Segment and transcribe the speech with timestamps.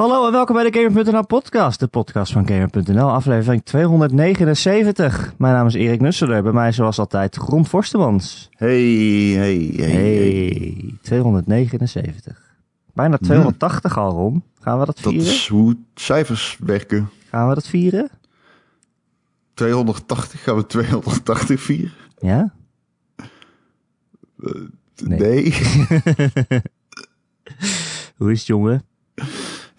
[0.00, 5.34] Hallo en welkom bij de Gamer.nl podcast, de podcast van Gamer.nl, aflevering 279.
[5.38, 8.48] Mijn naam is Erik Nusseler, bij mij zoals altijd Ron Forstemans.
[8.52, 8.82] Hey,
[9.36, 12.54] hey, hey, Hey, 279.
[12.92, 14.42] Bijna 280 al, Ron.
[14.60, 15.32] Gaan we dat Dat vieren?
[15.32, 17.10] is hoe cijfers werken.
[17.28, 18.10] Gaan we dat vieren?
[19.54, 21.92] 280, gaan we 280 vieren?
[22.18, 22.52] Ja?
[24.36, 25.18] Nee.
[25.18, 25.54] Nee.
[28.16, 28.84] Hoe is het, jongen?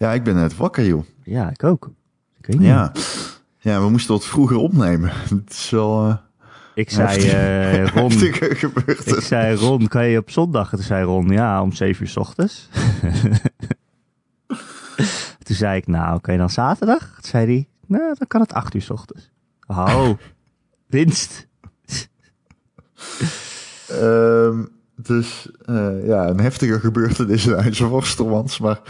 [0.02, 1.04] Ja, ik ben net wakker, joh.
[1.24, 1.90] Ja, ik ook.
[2.38, 2.68] Ik weet niet.
[2.68, 2.92] Ja.
[3.58, 5.10] Ja, we moesten wat vroeger opnemen.
[5.34, 6.16] Het is wel eh
[6.74, 10.68] Ik zei, eh, Ron, ik zei, Ron, kan je op zondag?
[10.70, 12.68] Toen zei Ron, ja, om 7 uur s ochtends.
[15.44, 17.12] toen zei ik, nou, kan je dan zaterdag?
[17.14, 19.30] Toen zei hij, nou, dan kan het 8 uur s ochtends.
[19.66, 20.10] Oh,
[20.86, 21.48] winst.
[23.88, 24.64] Ehm,
[24.96, 28.58] dus eh, ja, een heftige gebeurtenis in IJzerworstelmans.
[28.58, 28.80] Maar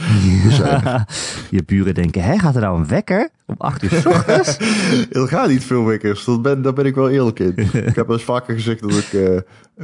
[1.51, 4.57] je buren denken, hè, gaat er nou een wekker om 8 uur s ochtends?
[5.11, 6.25] er gaat niet veel wekkers.
[6.25, 7.55] Dat ben, daar ben ik wel eerlijk in.
[7.73, 9.39] ik heb eens vaker gezegd dat ik eh,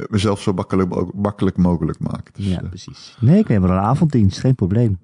[0.09, 2.29] mezelf zo makkelijk, mo- makkelijk mogelijk maak.
[2.35, 3.17] Dus, ja, eh, precies.
[3.19, 4.99] Nee, ik neem wel een avonddienst, geen probleem.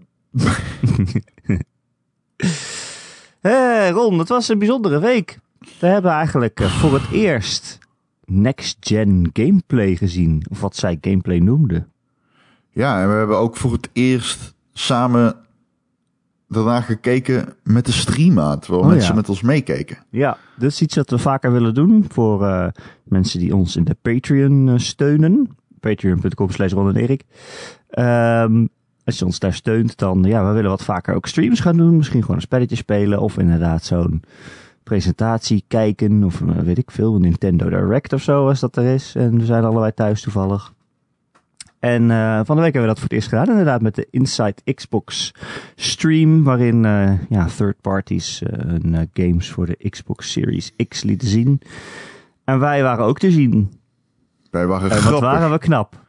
[3.41, 5.39] Hé, Ron, het was een bijzondere week.
[5.79, 7.77] We hebben eigenlijk voor het eerst
[8.25, 10.45] next-gen gameplay gezien.
[10.49, 11.87] Of wat zij gameplay noemden.
[12.69, 15.35] Ja, en we hebben ook voor het eerst samen
[16.47, 19.15] daarna gekeken met de stream terwijl Oh, mensen ja.
[19.15, 19.97] met ons meekeken.
[20.09, 22.67] Ja, is iets dat we vaker willen doen voor eh,
[23.03, 25.57] mensen die ons in de Patreon eh, steunen.
[25.79, 27.23] Patreon.com slash Ron en Erik.
[27.89, 28.65] Ehm,
[29.03, 31.97] als je ons daar steunt, dan ja, we willen wat vaker ook streams gaan doen.
[31.97, 34.23] Misschien gewoon een spelletje spelen of inderdaad zo'n
[34.85, 36.23] presentatie kijken.
[36.23, 39.15] Of eh, weet ik veel, een Nintendo Direct of zo als dat er is.
[39.15, 40.73] En we zijn allebei thuis toevallig.
[41.79, 43.49] En eh, van de week hebben we dat voor het eerst gedaan.
[43.49, 45.33] Inderdaad met de Inside Xbox
[45.75, 46.43] stream.
[46.43, 51.61] Waarin eh, ja, third parties hun games voor de Xbox Series X lieten zien.
[52.43, 53.73] En wij waren ook te zien.
[54.51, 55.19] Wij waren En grappig.
[55.19, 56.03] waren we knap.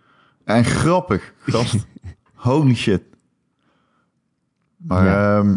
[0.45, 1.87] En grappig, gast.
[2.35, 3.03] Holy shit.
[4.77, 5.39] Maar Ja.
[5.39, 5.57] ehm,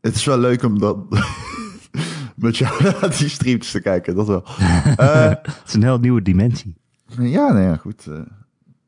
[0.00, 0.96] het is wel leuk om dat
[2.38, 4.44] met jou naar die streams te kijken, dat wel.
[4.96, 6.76] Eh, Het is een heel nieuwe dimensie.
[7.18, 8.06] ja, nee, ja, goed.
[8.06, 8.14] eh,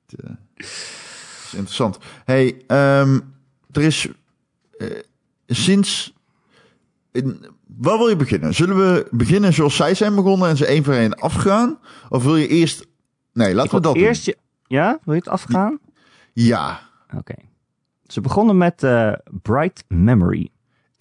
[0.06, 1.98] het, eh, is interessant.
[2.24, 3.20] Hey, ehm,
[3.70, 4.08] er is
[5.46, 6.12] sinds...
[7.12, 7.44] In,
[7.76, 8.54] waar wil je beginnen?
[8.54, 11.78] Zullen we beginnen zoals zij zijn begonnen en ze één voor één afgaan?
[12.08, 12.86] Of wil je eerst...
[13.32, 14.02] Nee, laten we dat doen.
[14.02, 14.36] Eerst je...
[14.66, 15.78] Ja, wil je het afgaan?
[16.32, 16.80] Ja,
[17.16, 17.34] Oké.
[18.06, 18.86] Ze begonnen met
[19.42, 20.48] Bright Memory.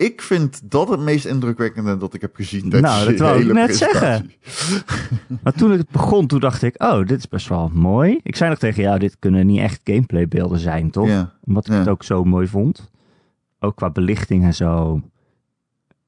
[0.07, 2.69] Ik vind dat het meest indrukwekkende dat ik heb gezien.
[2.69, 4.37] tijdens Nou, dat wou ik net presentatie.
[5.43, 8.19] Maar toen het begon, toen dacht ik, oh, dit is best wel mooi.
[8.23, 11.07] Ik zei nog tegen jou, dit kunnen niet echt gameplay beelden zijn, toch?
[11.07, 11.79] Ja, Omdat ik Ja.
[11.79, 12.91] het ook zo mooi vond.
[13.59, 15.01] Ook qua belichting en zo.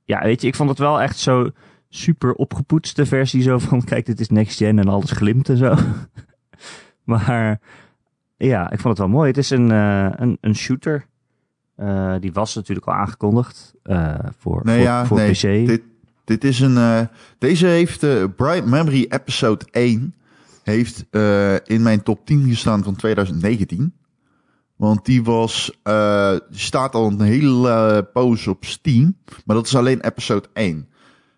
[0.03, 1.49] Ja, weet je, ik vond het wel echt zo
[1.89, 3.41] super opgepoetste versie.
[3.41, 5.75] Zo van, kijk, dit is next gen en alles glimt en zo.
[7.03, 7.59] maar
[8.37, 9.27] ja, ik vond het wel mooi.
[9.27, 11.05] Het is een, eh, een, een shooter.
[11.81, 15.31] Eh, die was natuurlijk al aangekondigd eh, voor, nee, voor, ja, voor nee.
[15.31, 15.41] PC.
[15.41, 15.81] Dit,
[16.23, 16.77] dit is een...
[16.77, 17.01] eh,
[17.37, 17.99] deze heeft
[18.35, 20.13] Bright Memory Episode 1
[20.63, 21.05] heeft
[21.65, 23.93] in mijn top 10 gestaan van 2019.
[24.75, 25.79] Want die was,
[26.49, 29.15] die staat al een hele poos op Steam.
[29.45, 30.87] Maar dat is alleen episode 1.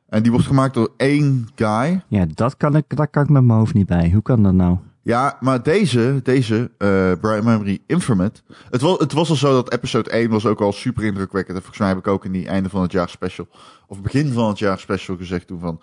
[0.10, 2.04] En die wordt gemaakt door één guy.
[2.08, 4.10] Ja, dat kan ik, daar kan ik met mijn hoofd niet bij.
[4.12, 4.78] Hoe kan dat nou?
[5.06, 8.42] Ja, maar deze, deze eh Bright Memory Infinite.
[8.70, 11.56] Het was, het was al zo dat episode 1 was ook al super indrukwekkend.
[11.58, 13.48] En volgens mij heb ik ook in die einde van het jaar special,
[13.88, 15.82] of begin van het jaar special gezegd toen van...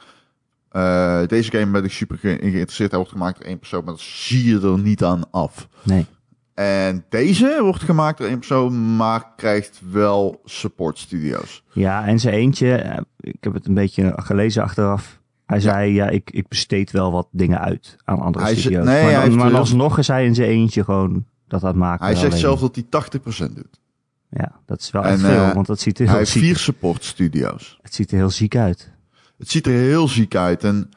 [0.71, 2.91] eh, deze game ben ik super ge- geïnteresseerd.
[2.91, 5.69] Hij wordt gemaakt door één persoon, maar dat zie je er niet aan af.
[5.83, 6.07] Nee.
[6.55, 11.65] En deze wordt gemaakt door één persoon, maar krijgt wel support studios.
[11.73, 15.20] Ja, en zijn eentje, eh, ik heb het een beetje gelezen achteraf.
[15.51, 18.85] Hij zei, ja, ik, ik besteed wel wat dingen uit aan andere Hij studio's.
[18.85, 21.77] nee, maar hij dan, maar dus- alsnog is hij in zijn eentje gewoon dat het
[21.77, 22.05] maken.
[22.05, 22.39] Hij zegt alleen.
[22.39, 23.81] zelf dat hij 80% doet.
[24.29, 26.31] Ja, dat is wel En, echt veel, eh, want dat ziet er Hij heel heeft
[26.31, 27.79] ziek, vier support studios.
[27.83, 28.91] het ziet er heel ziek uit.
[29.39, 30.65] Het ziet er heel ziek uit.
[30.65, 30.91] En,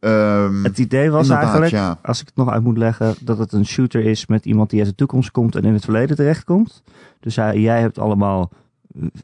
[0.00, 1.98] ehm, Het idee was eigenlijk, ja.
[2.02, 4.78] als ik het nog uit moet leggen, dat het een shooter is met iemand die
[4.80, 6.82] uit de toekomst komt en in het verleden terechtkomt.
[7.20, 8.50] Dus hij, jij hebt allemaal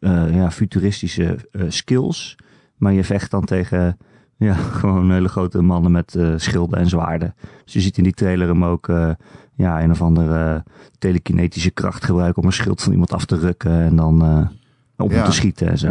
[0.00, 2.36] eh, ja, futuristische eh, skills,
[2.76, 3.98] maar je vecht dan tegen
[4.42, 7.34] ja, gewoon hele grote mannen met eh, schilden en zwaarden.
[7.64, 9.10] Dus je ziet in die trailer hem ook eh,
[9.54, 10.64] ja, een of andere
[10.98, 14.46] telekinetische kracht gebruiken om een schild van iemand af te rukken en dan eh,
[14.96, 15.24] op hem Ja.
[15.24, 15.90] te schieten en zo.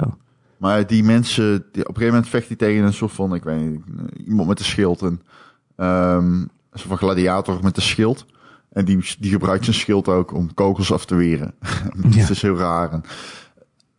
[0.57, 3.43] Maar die mensen, die, op een gegeven moment vecht hij tegen een soort van, ik
[3.43, 5.01] weet niet, eh, iemand met een schild.
[5.01, 5.21] En,
[5.75, 8.25] ehm, een soort van gladiator met een schild.
[8.71, 11.53] En die, die gebruikt zijn schild ook om kogels af te weren.
[12.09, 12.19] Ja.
[12.19, 12.91] Dat is heel raar.
[12.91, 13.03] En,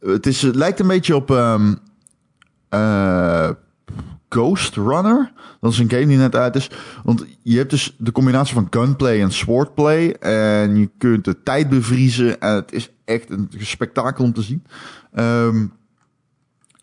[0.00, 1.74] het, is, het lijkt een beetje op ehm,
[2.68, 3.50] eh,
[4.32, 5.32] Ghost Runner.
[5.60, 6.70] Dat is een game die net uit is.
[7.04, 10.10] Want je hebt dus de combinatie van gunplay en swordplay.
[10.10, 12.40] En je kunt de tijd bevriezen.
[12.40, 14.64] En het is echt een spektakel om te zien.
[15.12, 15.66] Ehm,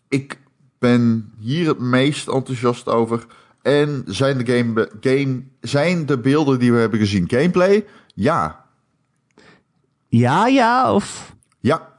[0.08, 0.40] ik
[0.78, 3.26] ben hier het meest enthousiast over.
[3.62, 7.86] En zijn de, game, game, zijn de beelden die we hebben gezien gameplay?
[8.14, 8.64] Ja.
[10.08, 11.34] Ja, ja, of...
[11.60, 11.89] Ja.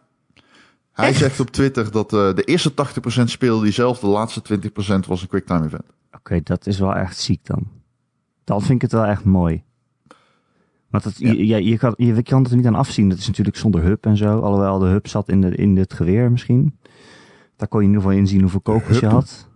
[0.91, 1.17] Hij Echt?
[1.17, 4.41] zegt op Twitter dat eh, de eerste 80% speelde hij zelf, de laatste
[4.95, 5.83] 20% was een quicktime event.
[6.11, 7.67] Oké, dat is wel echt ziek dan.
[8.43, 9.63] Dan vind ik het wel echt mooi.
[10.89, 13.09] Want het, je, je, je kan, je kan het er niet aan afzien.
[13.09, 14.39] Dat is natuurlijk zonder hub en zo.
[14.39, 16.77] Alhoewel de hub zat in, de, in het geweer misschien.
[17.55, 19.49] Daar kon je in ieder geval inzien hoeveel kogels je had.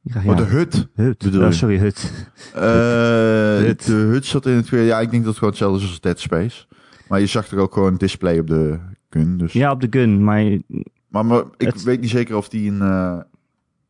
[0.00, 0.30] Ja, ja.
[0.30, 0.88] Oh, de hut.
[0.94, 1.18] hut.
[1.18, 2.28] bedoel Oh, sorry, hut.
[2.54, 2.62] Eh,
[3.66, 3.86] Hut.
[3.86, 4.86] De hut zat in het tweede.
[4.86, 6.66] Ja, ik denk dat het gewoon hetzelfde is als Dead Space.
[7.08, 8.78] Maar je zag er ook gewoon een display op de
[9.18, 9.36] gun.
[9.38, 9.52] Dus.
[9.52, 10.24] Ja, op de gun.
[10.24, 10.58] Maar
[11.08, 12.80] Maar, maar ik Het- weet niet zeker of die een...
[12.82, 13.18] eh,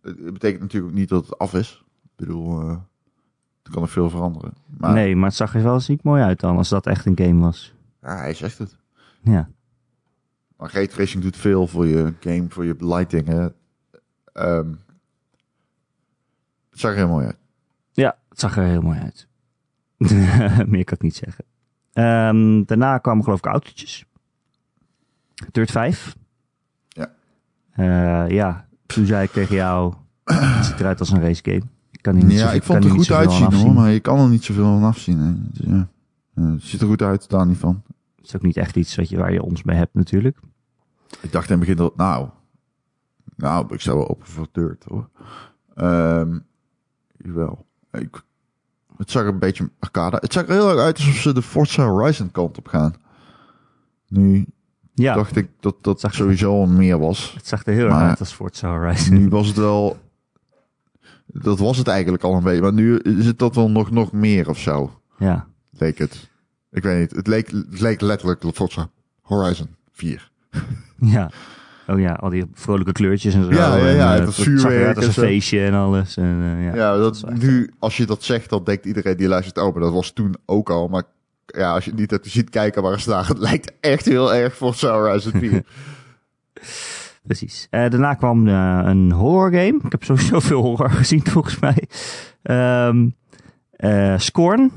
[0.03, 1.85] het betekent natuurlijk niet dat het af is.
[2.05, 2.77] Ik bedoel, eh
[3.63, 4.53] er kan nog veel veranderen.
[4.79, 6.57] Maar nee, maar het zag er wel ziek mooi uit dan.
[6.57, 7.75] Als dat echt een game was.
[8.03, 8.77] ja, hij zegt het.
[9.23, 9.49] Ja.
[10.57, 13.27] Maar raytracing doet veel voor je game, voor je lighting.
[13.27, 13.49] Hè.
[14.33, 14.69] Ehm,
[16.71, 17.39] het zag er heel mooi uit.
[17.93, 19.29] Ja, het zag er heel mooi uit.
[20.71, 21.45] Meer kan ik niet zeggen.
[21.93, 24.06] Ehm, daarna kwamen geloof ik autootjes.
[25.53, 26.17] Dirt 5.
[26.89, 27.13] Ja.
[27.71, 29.95] Eh, ja, toen zei ik tegen jou,
[30.25, 31.63] het ziet eruit als een race game.
[31.91, 34.19] Ik kan niet Ja, zoveel- ik vond het er goed uitzien hoor, maar je kan
[34.19, 35.19] er niet zoveel van afzien.
[35.19, 35.33] Hè.
[35.37, 35.89] Dus, ja.
[36.35, 37.83] Het ziet er goed uit, daar niet van.
[38.17, 40.39] Het is ook niet echt iets wat je, waar je ons mee hebt natuurlijk.
[41.21, 42.29] Ik dacht in het begin dat, nou,
[43.37, 45.09] nou, ik sta wel open voor Dirt hoor.
[45.75, 46.39] Ehm
[47.17, 47.67] jawel.
[47.93, 48.23] Ik,
[48.97, 50.17] het zag er een beetje arcade.
[50.21, 52.95] Het zag er heel erg uit alsof ze de Forza Horizon kant op gaan.
[54.09, 54.47] Nu
[54.99, 57.33] Ja, dacht ik dat dat Zag- sowieso meer was.
[57.37, 59.15] het zag er heel erg uit als Forza Horizon.
[59.19, 59.97] Nu was het wel.
[61.27, 62.61] Dat was het eigenlijk al een beetje.
[62.63, 65.01] Maar nu is het dat wel nog, nog meer of zo.
[65.19, 65.47] Ja,
[65.79, 66.29] Leek het.
[66.71, 67.11] Ik weet niet.
[67.11, 68.89] Het leek, het leek letterlijk Forza
[69.23, 70.31] Horizon 4.
[70.97, 71.31] ja.
[71.87, 73.51] Oh ja, al die vrolijke kleurtjes en zo.
[73.51, 75.23] Ja, ja, ja, En, het eh, vuurwerk als en een zo.
[75.23, 76.17] feestje en alles.
[76.17, 76.75] En, eh, ja.
[76.75, 79.93] Ja, dat, nu, als je dat zegt, dan denkt iedereen die luistert, oh, maar dat
[79.93, 80.89] was toen ook al.
[80.89, 81.03] Maar
[81.47, 83.15] ja, als je niet hebt, je ziet kijken waar ze.
[83.27, 85.63] Het lijkt echt heel erg voor Horizon 4.
[87.27, 87.67] Precies.
[87.71, 89.81] Eh, daarna kwam eh, een horror game.
[89.85, 91.89] Ik heb sowieso veel horror gezien volgens mij.
[93.77, 94.71] Eh, Scorn.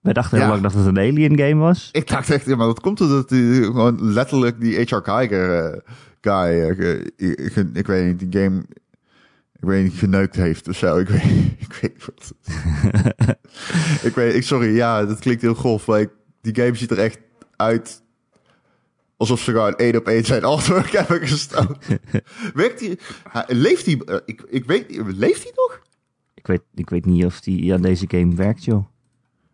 [0.00, 0.52] Wij dachten heel Ja.
[0.52, 1.88] lang dat het een alien game was.
[1.92, 5.00] ik dacht echt, ja, maar dat komt omdat die, gewoon letterlijk die H.R.
[5.02, 5.80] Geiger eh,
[6.20, 6.74] guy,
[7.50, 8.58] ge- ik weet niet, die game,
[9.52, 10.96] ik weet niet, geneukt heeft of zo.
[10.98, 11.22] Ik weet,
[11.58, 12.34] ik weet niet wat.
[14.08, 16.10] ik weet, ik, sorry, ja, dat klinkt heel grof, maar ik,
[16.40, 17.18] die game ziet er echt
[17.56, 18.02] uit
[19.16, 21.98] alsof ze gewoon één op één zijn artwork hebben gestoten.
[22.54, 22.98] Werkt hij-
[23.46, 25.80] leeft hij, eh, ik, ik weet niet, leeft hij nog?
[26.34, 28.86] Ik weet, ik weet niet of die aan deze game werkt, joh.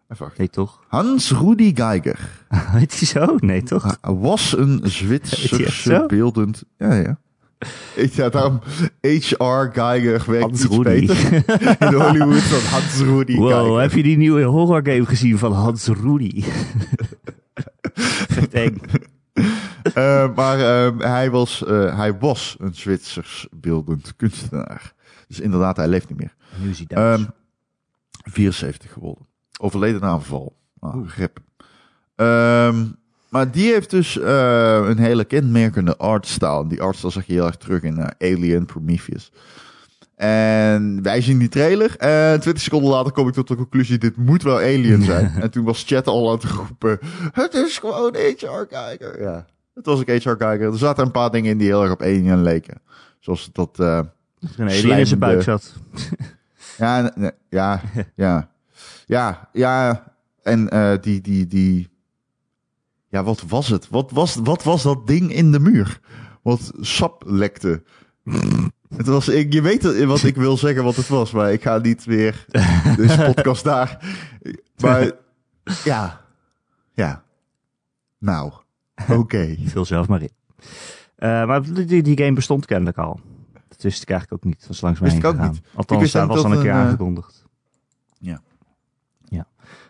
[0.09, 0.39] Even wachten.
[0.39, 0.85] Nee, toch?
[0.89, 2.19] Hans Rudi Geiger
[2.49, 3.37] Heet hij zo?
[3.39, 3.97] Nee, toch?
[4.01, 6.65] Was een Zwitserse beeldend...
[6.79, 7.19] Ja, ja.
[7.95, 8.61] Ik ja, daarom
[9.01, 11.07] HR Geiger werkt Hans iets Rudy.
[11.07, 11.33] beter
[11.89, 13.81] in Hollywood dan Hans Rudi Wow, Geiger.
[13.81, 16.43] heb je die nieuwe horror game gezien van Hans Rudy?
[18.29, 18.81] Vet eng.
[19.95, 24.93] Eh, maar ehm, hij, was, eh, hij was een Zwitsers beeldend kunstenaar.
[25.29, 26.35] Dus inderdaad, hij leeft niet meer.
[26.57, 27.19] Nu is hij dood.
[27.19, 27.25] Ehm
[28.25, 29.27] 74 geworden.
[29.61, 30.57] Overleden na aanval.
[30.79, 31.39] Ah, grip.
[32.17, 32.85] Ehm,
[33.31, 36.67] maar die heeft dus eh, een hele kenmerkende artstyle.
[36.67, 39.33] Die artstyle zag je heel erg terug in eh, Alien Prometheus.
[40.17, 41.97] En wij zien die trailer.
[41.97, 45.33] En 20 seconden later kom ik tot de conclusie: dit moet wel Alien zijn.
[45.43, 46.99] en toen was chat al aan het roepen:
[47.33, 49.23] Het is gewoon HR Geiger.
[49.23, 50.73] Ja, het was ook HR Geiger.
[50.73, 52.81] Er zaten een paar dingen in die heel erg op Alien leken.
[53.19, 53.77] Zoals dat.
[53.77, 55.75] Dat er een alien in zijn buik zat.
[56.79, 57.13] ja,
[57.49, 57.81] ja,
[58.15, 58.51] ja.
[59.07, 60.05] Ja, ja.
[60.43, 60.69] En
[61.01, 61.90] die, die, die...
[63.11, 63.89] Ja, wat was het?
[63.89, 66.01] Wat was, wat was dat ding in de muur?
[66.43, 67.83] Wat sap lekte.
[68.97, 71.79] Het was, ik, je weet wat ik wil zeggen wat het was, maar ik ga
[71.79, 72.47] niet weer
[72.97, 74.17] deze podcast daar.
[74.81, 75.11] Maar
[75.85, 76.21] ja,
[76.93, 77.23] ja.
[78.19, 78.53] Nou,
[79.09, 79.57] oké.
[79.65, 80.31] Vul zelf maar in.
[81.17, 83.21] Eh, maar die, die, game bestond kennelijk al.
[83.69, 84.61] Dat wist ik eigenlijk ook niet.
[84.61, 85.51] Dat was langs mij Wist ik ook gegaan.
[85.51, 85.63] niet.
[85.75, 87.45] Althans, wist dat ook was al een keer eh, aangekondigd.
[88.19, 88.41] Ja.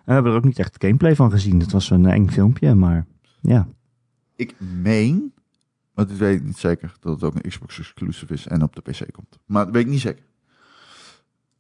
[0.05, 1.61] We hebben er ook niet echt gameplay van gezien.
[1.61, 3.07] Het was een eng filmpje, maar
[3.41, 3.69] ja.
[4.37, 5.33] Ik meen,
[5.95, 8.75] maar dit weet ik niet zeker, dat het ook een Xbox exclusive is en op
[8.77, 9.39] de PC komt.
[9.47, 10.23] Maar dat weet ik niet zeker.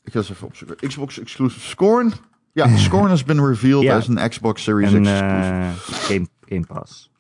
[0.02, 0.88] Ik ga eens even opzoeken.
[0.88, 2.12] Xbox exclusive Scorn.
[2.52, 3.96] Ja, Scorn has been revealed Ja.
[3.96, 5.52] as een Xbox Series En exclusive.
[5.52, 5.70] eh
[6.08, 7.10] game, game Pass.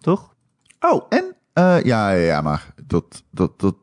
[0.00, 0.34] Toch?
[0.80, 3.76] oh, en ja, ja, ja, maar dat, dat, dat,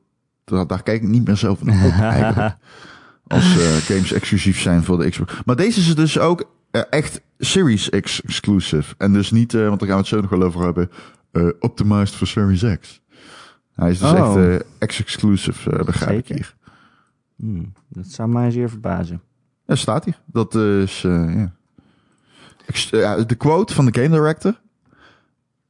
[0.43, 2.55] dat, daar kijk ik niet meer zo van op eigenlijk.
[3.27, 5.33] Als eh, games exclusief zijn voor de Xbox.
[5.45, 8.95] Maar deze is dus ook eh, echt Series X exclusive.
[8.97, 10.89] En dus niet, eh, want daar gaan we het zo nog wel over hebben,
[11.59, 13.01] optimized voor Series X.
[13.73, 14.41] Hij is dus Oh.
[14.41, 16.55] echt eh, X-exclusive, begrijp ik hier.
[17.35, 19.21] Hmm, dat zou mij zeer verbazen.
[19.65, 20.19] Ja, staat hier.
[20.25, 21.01] Dat is,
[22.91, 24.61] ja, De quote van de game director.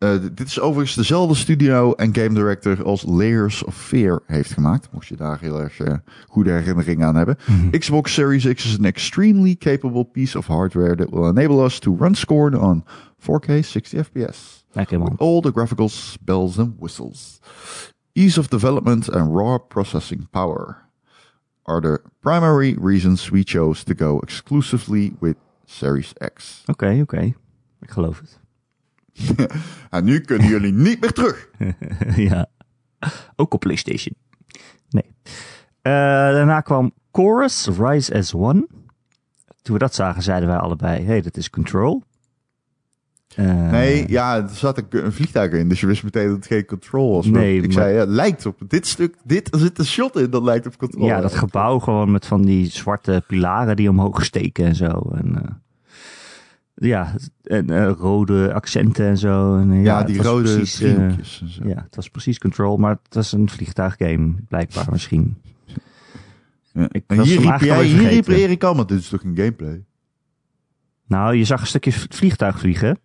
[0.05, 4.87] Eh, dit is overigens dezelfde studio en game director als Layers of Fear heeft gemaakt.
[4.91, 5.93] Mocht je daar heel erg eh,
[6.27, 7.37] goede herinneringen aan hebben.
[7.79, 11.95] Xbox Series X is an extremely capable piece of hardware that will enable us to
[11.99, 12.83] run scored on
[13.19, 14.65] 4K 60 FPS.
[14.71, 15.09] Lekker man.
[15.09, 17.39] With all the graphics, bells and whistles.
[18.13, 20.77] Ease of development and raw processing power
[21.61, 25.35] are the primary reasons we chose to go exclusively with
[25.65, 26.63] Series X.
[26.65, 27.33] Oké, oké.
[27.79, 28.43] Ik geloof het.
[29.89, 31.49] En nu kunnen jullie niet meer terug.
[32.29, 32.45] ja.
[33.35, 34.15] Ook op PlayStation.
[34.89, 35.15] Nee.
[35.81, 35.91] Eh,
[36.31, 38.67] daarna kwam Chorus Rise as One.
[39.61, 42.03] Toen we dat zagen, zeiden wij allebei: hey, dat is Control.
[43.35, 46.45] Eh, Nee, ja, er zat een, een vliegtuig in, dus je wist meteen dat het
[46.45, 47.25] geen control was.
[47.25, 50.29] Nee, ik maar- zei, ja, lijkt op dit stuk, dit, er zit een shot in
[50.29, 51.05] dat lijkt op control.
[51.05, 55.11] Ja, dat gebouw gewoon met van die zwarte pilaren die omhoog steken en zo.
[55.15, 55.51] En, eh,
[56.75, 59.57] ja, en eh, rode accenten en zo.
[59.57, 61.67] En, eh, Ja, die rode precies, eh, en zo.
[61.67, 65.35] ja, het was precies Control, maar het was een vliegtuiggame, blijkbaar misschien.
[66.73, 66.87] Ja.
[66.91, 68.27] Ik En hier riep, jij, hier riep.
[68.27, 69.83] Erik al, maar dit is toch een gameplay?
[71.07, 72.97] Nou, je zag een stukje vliegtuig vliegen.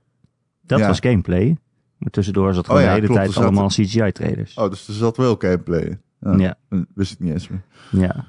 [0.63, 0.87] Dat Ja.
[0.87, 1.57] was gameplay.
[1.99, 4.55] Maar tussendoor zat gewoon Oh de hele klopt, tijd allemaal CGI-trailers.
[4.55, 5.99] Oh, dus er zat wel gameplay.
[6.21, 6.55] Ja,
[6.95, 7.63] Wist ik niet eens meer.
[7.91, 8.25] ja,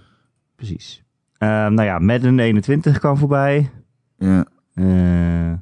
[0.55, 1.03] precies.
[1.37, 3.69] Eh, nou ja, Madden 21 kwam voorbij.
[4.17, 4.45] Ja.
[4.73, 5.57] Eh, eh,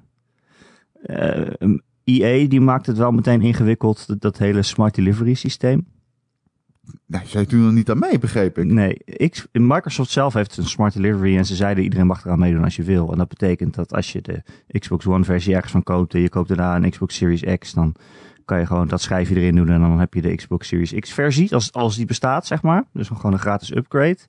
[2.03, 5.87] EA die maakt het wel meteen ingewikkeld, dat, dat hele smart delivery systeem.
[7.05, 8.65] Nee, zij doen er niet aan mee, begreep ik.
[8.65, 8.97] Nee,
[9.29, 12.75] X, Microsoft zelf heeft een smart delivery en ze zeiden iedereen mag eraan meedoen als
[12.75, 13.11] je wil.
[13.11, 14.43] En dat betekent dat als je de
[14.79, 17.95] Xbox One versie ergens van koopt en je koopt daarna een Xbox Series X, dan
[18.45, 21.13] kan je gewoon dat schijfje erin doen en dan heb je de Xbox Series X
[21.13, 22.83] versie, als, als die bestaat zeg maar.
[22.93, 24.19] Dus gewoon een gratis upgrade.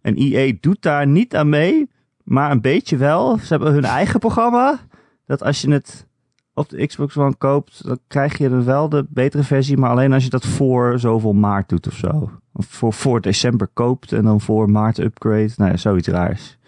[0.00, 1.88] En EA doet daar niet aan mee,
[2.24, 3.38] maar een beetje wel.
[3.38, 4.78] Ze hebben hun eigen programma,
[5.26, 6.06] dat als je het
[6.54, 10.12] op de Xbox One koopt, dan krijg je dan wel de betere versie, maar alleen
[10.12, 12.30] als je dat voor zoveel maart doet of zo.
[12.52, 15.52] Of voor, voor december koopt en dan voor maart upgrade.
[15.56, 16.58] Nou ja, zoiets raars.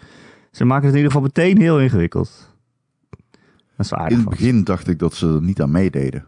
[0.51, 2.53] Ze maken het in ieder geval meteen heel ingewikkeld.
[3.77, 6.25] Dat is In het begin dacht ik dat ze er niet aan meededen.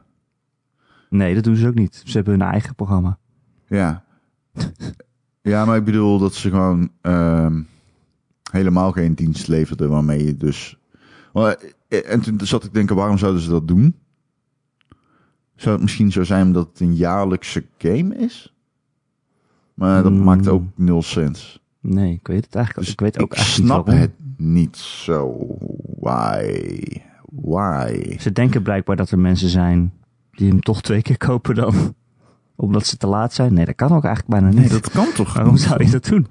[1.09, 2.01] Nee, dat doen ze ook niet.
[2.05, 3.17] Ze hebben hun eigen programma.
[3.67, 4.03] Ja.
[5.41, 7.61] ja, maar ik bedoel dat ze gewoon ehm,
[8.51, 10.77] helemaal geen dienst leverden waarmee je dus...
[11.33, 11.51] Eh,
[12.11, 13.95] En toen zat ik te denken, waarom zouden ze dat doen?
[15.55, 18.53] Zou het misschien zo zijn omdat het een jaarlijkse game is?
[19.73, 20.23] Maar dat Hmm.
[20.23, 21.61] maakt ook nul sens.
[21.81, 24.77] Nee, ik weet het eigenlijk Dus Ik weet ook ik eigenlijk snap niet het niet
[24.77, 25.35] zo.
[25.99, 26.79] Why?
[27.31, 28.15] Why?
[28.19, 29.93] Ze denken blijkbaar dat er mensen zijn
[30.31, 31.95] die hem toch twee keer kopen dan.
[32.55, 33.53] Omdat ze te laat zijn.
[33.53, 34.59] Nee, dat kan ook eigenlijk bijna niet.
[34.59, 36.27] Nee, dat kan toch Waarom zou je dat doen?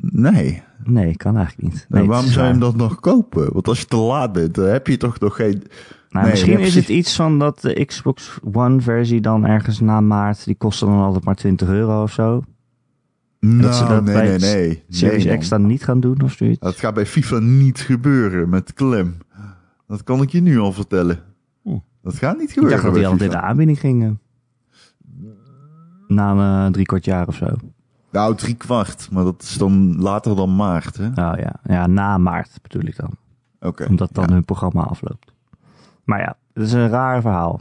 [0.00, 0.62] Nee.
[0.84, 1.86] Nee, kan eigenlijk niet.
[1.88, 3.52] Nee, waarom zou je hem dan nog kopen?
[3.52, 5.62] Want als je te laat bent, dan heb je toch nog geen...
[6.08, 10.00] Nou, Nee, misschien is het iets van dat de Xbox One versie dan ergens na
[10.00, 12.42] maart, die kostte dan altijd maar 20 euro of zo.
[13.40, 14.82] Nou, ze dat nee, bij nee, nee.
[14.88, 16.58] Series nee, X dan niet gaan doen of zoiets.
[16.58, 19.16] Dat gaat bij FIFA niet gebeuren met klem.
[19.86, 21.22] Dat kan ik je nu al vertellen.
[21.62, 21.78] Hm.
[22.02, 24.20] Dat gaat niet Ik gebeuren dacht dat die altijd in de aanbieding gingen.
[26.06, 27.46] Na een eh, drie kwart jaar of zo.
[28.10, 29.08] Nou, drie kwart.
[29.10, 31.06] Maar dat is dan later dan maart, hè?
[31.06, 33.10] Oh ja, ja na maart bedoel ik dan.
[33.60, 33.86] Oké.
[33.88, 34.32] Omdat dan ja.
[34.32, 35.32] hun programma afloopt.
[36.04, 37.60] Maar ja, het is een raar verhaal.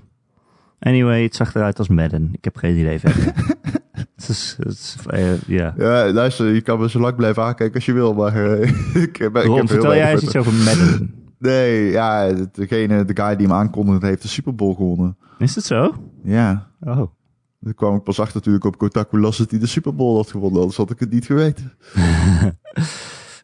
[0.80, 2.30] Anyway, het zag eruit als Madden.
[2.32, 3.34] Ik heb geen idee verder.
[4.16, 5.74] het is, het is, eh, ja.
[5.78, 8.70] Ja, luister, je kan me zo lang blijven aankijken als je wil, maar eh,
[9.04, 11.14] ik heb, ik Ron, heb heel vertel jij eens iets over Madden.
[11.40, 15.18] Nee, ja, degene, de guy die hem aankondigde heeft de Super Bowl gewonnen.
[15.38, 15.94] Is het zo?
[16.24, 17.12] Ja, Oh.
[17.60, 20.32] Daar kwam ik pas achter natuurlijk op Kotaku las dat hij de Super Bowl had
[20.32, 20.60] gewonnen.
[20.60, 21.74] Anders had ik het niet geweten.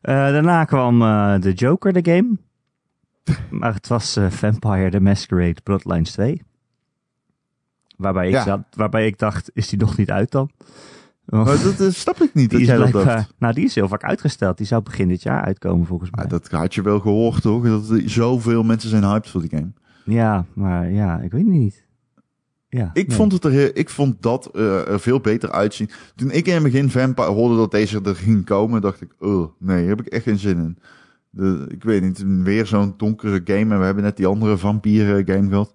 [0.02, 2.38] Eh, daarna kwam eh de Joker, de game.
[3.60, 6.42] Maar het was eh, Vampire the Masquerade Bloodlines 2.
[7.98, 8.44] Waarbij ik, Ja.
[8.44, 10.50] zat, waarbij ik dacht, is die nog niet uit dan?
[11.26, 13.34] Want Maar dat snap ik niet, die dat je dat dacht.
[13.38, 14.58] nou, die is heel vaak uitgesteld.
[14.58, 16.20] Die zou begin dit jaar uitkomen volgens mij.
[16.20, 17.64] Maar dat had je wel gehoord, toch?
[17.64, 19.72] Dat er zoveel mensen zijn hyped voor die game.
[20.06, 21.85] Ja, maar ja, ik weet het niet.
[22.76, 23.18] Ja, Ik, nee.
[23.18, 25.90] vond, het er, ik vond dat eh, er veel beter uitzien.
[26.16, 29.52] Toen ik in het begin Vampire hoorde dat deze er ging komen, dacht ik, oh,
[29.58, 30.78] nee, hier heb ik echt geen zin in.
[31.30, 33.74] De, ik weet niet, weer zo'n donkere game.
[33.74, 35.74] En we hebben net die andere vampieren game gehad.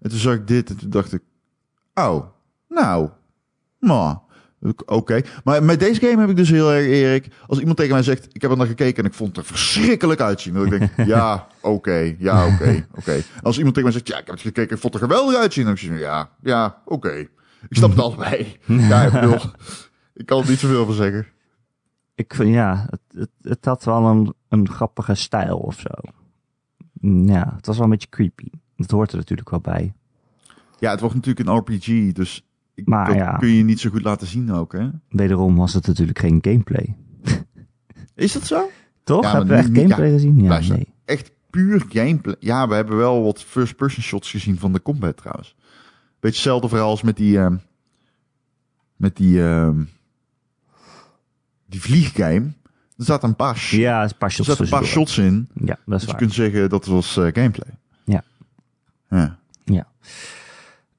[0.00, 1.22] En toen zag ik dit en toen dacht ik,
[1.94, 2.24] oh,
[2.68, 3.08] Nou,
[3.78, 4.18] maar,
[4.86, 5.20] oké.
[5.44, 8.28] Maar met deze game heb ik dus heel erg, Erik, als iemand tegen mij zegt,
[8.32, 10.56] ik heb er naar gekeken en ik vond het er verschrikkelijk uitzien.
[10.56, 13.22] Ik denk, ja, oké, ja, oké, oké.
[13.42, 15.36] Als iemand tegen mij zegt, ja, ik heb het gekeken, ik vond het er geweldig
[15.36, 15.64] uitzien.
[15.64, 17.12] Dan denk ik, ja, ja, oké.
[17.68, 18.56] Ik snap het allebei.
[18.66, 19.40] Ja, ik bedoel,
[20.14, 21.26] ik kan er niet zoveel van zeggen.
[22.14, 26.10] Ik vind, ja, het, het, het had wel een, een grappige stijl of zo.
[26.92, 28.46] Mm, Ja, het was wel een beetje creepy.
[28.76, 29.92] Dat hoort er natuurlijk wel bij.
[30.78, 32.44] Ja, het wordt natuurlijk een RPG, dus ik,
[32.84, 33.36] Maar dat ja.
[33.36, 34.88] kun je niet zo goed laten zien ook, hè?
[35.08, 36.96] Wederom was het natuurlijk geen gameplay.
[38.14, 38.70] Is dat zo?
[39.04, 39.22] Toch?
[39.22, 40.42] Ja, Hebben we echt niet- gameplay gezien?
[40.42, 40.88] Ja, nee.
[41.04, 42.36] echt puur gameplay.
[42.38, 45.56] Ja, we hebben wel wat first-person shots gezien van de combat trouwens.
[46.20, 47.38] Beetje hetzelfde verhaal als met die...
[47.38, 47.56] ehm,
[48.96, 49.42] met die...
[49.42, 49.82] ehm,
[51.66, 52.52] die vlieggame.
[52.96, 55.48] Er zaten een paar, Ja, een paar er shots zaten een paar shots in.
[55.54, 56.16] Ja, dat is Dus je waar.
[56.16, 57.68] kunt zeggen dat was eh, gameplay.
[58.04, 58.24] Ja.
[59.64, 59.86] ja.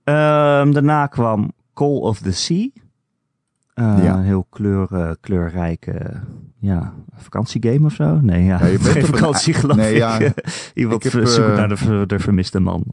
[0.04, 2.70] Ehm, daarna kwam Call of the Sea.
[3.74, 4.16] Eh, Ja.
[4.18, 6.22] Een heel kleur, eh, kleurrijke
[6.60, 8.20] ja, vakantiegame of zo.
[8.22, 9.98] Nee, ja, Ja, je bent geen op een- vakantie geloof Nee, ik.
[9.98, 10.20] ja.
[10.74, 12.84] Iemand Ik heb, zoekt eh, naar de, ver- de vermiste man.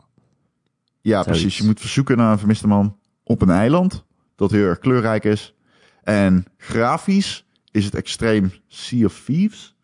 [1.00, 1.40] Ja, Zoiets.
[1.40, 1.58] precies.
[1.58, 4.04] Je moet verzoeken naar een vermiste man op een eiland.
[4.36, 5.54] Dat heel erg kleurrijk is.
[6.02, 9.76] En grafisch is het extreem Sea of Thieves.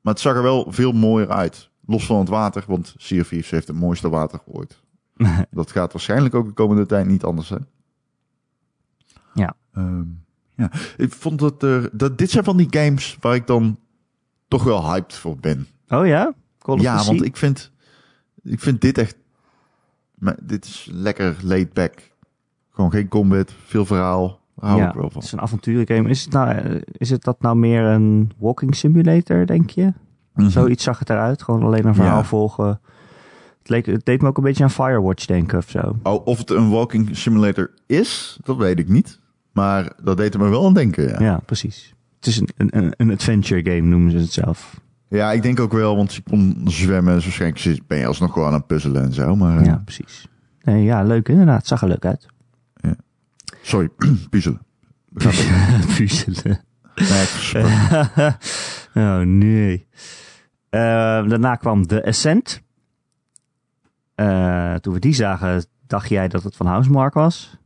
[0.00, 1.70] Maar het zag er wel veel mooier uit.
[1.86, 4.80] Los van het water, want Sea of Thieves heeft het mooiste water ooit.
[5.50, 7.66] Dat gaat waarschijnlijk ook de komende tijd niet anders zijn.
[9.74, 10.02] Ehm,
[10.54, 10.70] ja.
[10.96, 13.78] Ik vond dat, er, dat dit zijn van die games waar ik dan
[14.48, 15.66] toch wel hyped voor ben.
[15.88, 16.34] Oh ja?
[16.64, 17.24] Ja, want Sea?
[17.24, 17.70] ik vind,
[18.42, 19.16] ik vind dit echt.
[20.14, 22.10] maar Dit is lekker laid back.
[22.70, 24.40] Gewoon geen combat, veel verhaal.
[24.56, 25.16] Daar hou ja, ik wel van.
[25.16, 26.08] Het is een avonturengame.
[26.08, 29.92] Is het, nou, eh, is het dat nou meer een walking simulator, denk je?
[30.34, 30.48] Mhm.
[30.48, 31.42] Zoiets zag het eruit.
[31.42, 32.24] Gewoon alleen een verhaal Ja.
[32.24, 32.80] volgen.
[33.58, 35.96] Het, leek, het deed me ook een beetje aan Firewatch denken of zo.
[36.02, 39.19] Oh, of het een walking simulator is, dat weet ik niet.
[39.52, 41.08] Maar dat deed er me wel aan denken.
[41.08, 41.94] Ja, Ja, precies.
[42.16, 44.80] Het is een, een, een adventure game, noemen ze het zelf.
[45.08, 47.14] ja ik denk ook wel, want je kon zwemmen.
[47.14, 49.36] Dus waarschijnlijk ben je alsnog gewoon aan het puzzelen en zo.
[49.36, 50.28] Maar, eh, Ja, precies.
[50.62, 51.58] Nee, ja, leuk inderdaad.
[51.58, 52.26] Het zag er leuk uit.
[53.62, 53.88] Sorry,
[54.30, 54.60] puzzelen.
[55.96, 56.60] Puzzelen.
[56.94, 57.64] Nee,
[59.04, 59.86] oh nee.
[60.70, 60.80] Eh,
[61.28, 62.62] daarna kwam The Ascent.
[64.14, 67.56] Eh, toen we die zagen, dacht jij dat het van Housemark was?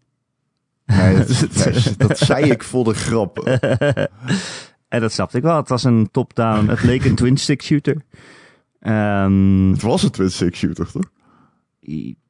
[0.84, 3.38] Nee, dat, nee, dat zei ik voor de grap.
[4.88, 5.56] en dat snapte ik wel.
[5.56, 6.68] Het was een top-down.
[6.68, 7.96] Het leek een twin-stick shooter.
[8.80, 11.12] Ehm, Het was een twin stick shooter, toch?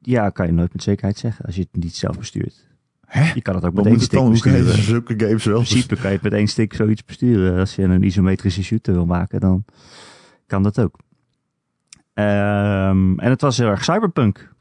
[0.01, 2.67] ja, kan je nooit met zekerheid zeggen als je het niet zelf bestuurt.
[3.05, 3.31] Hè?
[3.33, 4.83] Je kan het ook Wat met één stick besturen.
[4.83, 7.59] zulke games wel In principe kan je het met één stick zoiets besturen.
[7.59, 9.65] Als je een isometrische shooter wil maken, dan
[10.47, 10.99] kan dat ook.
[12.13, 14.53] Ehm, en het was heel erg cyberpunk.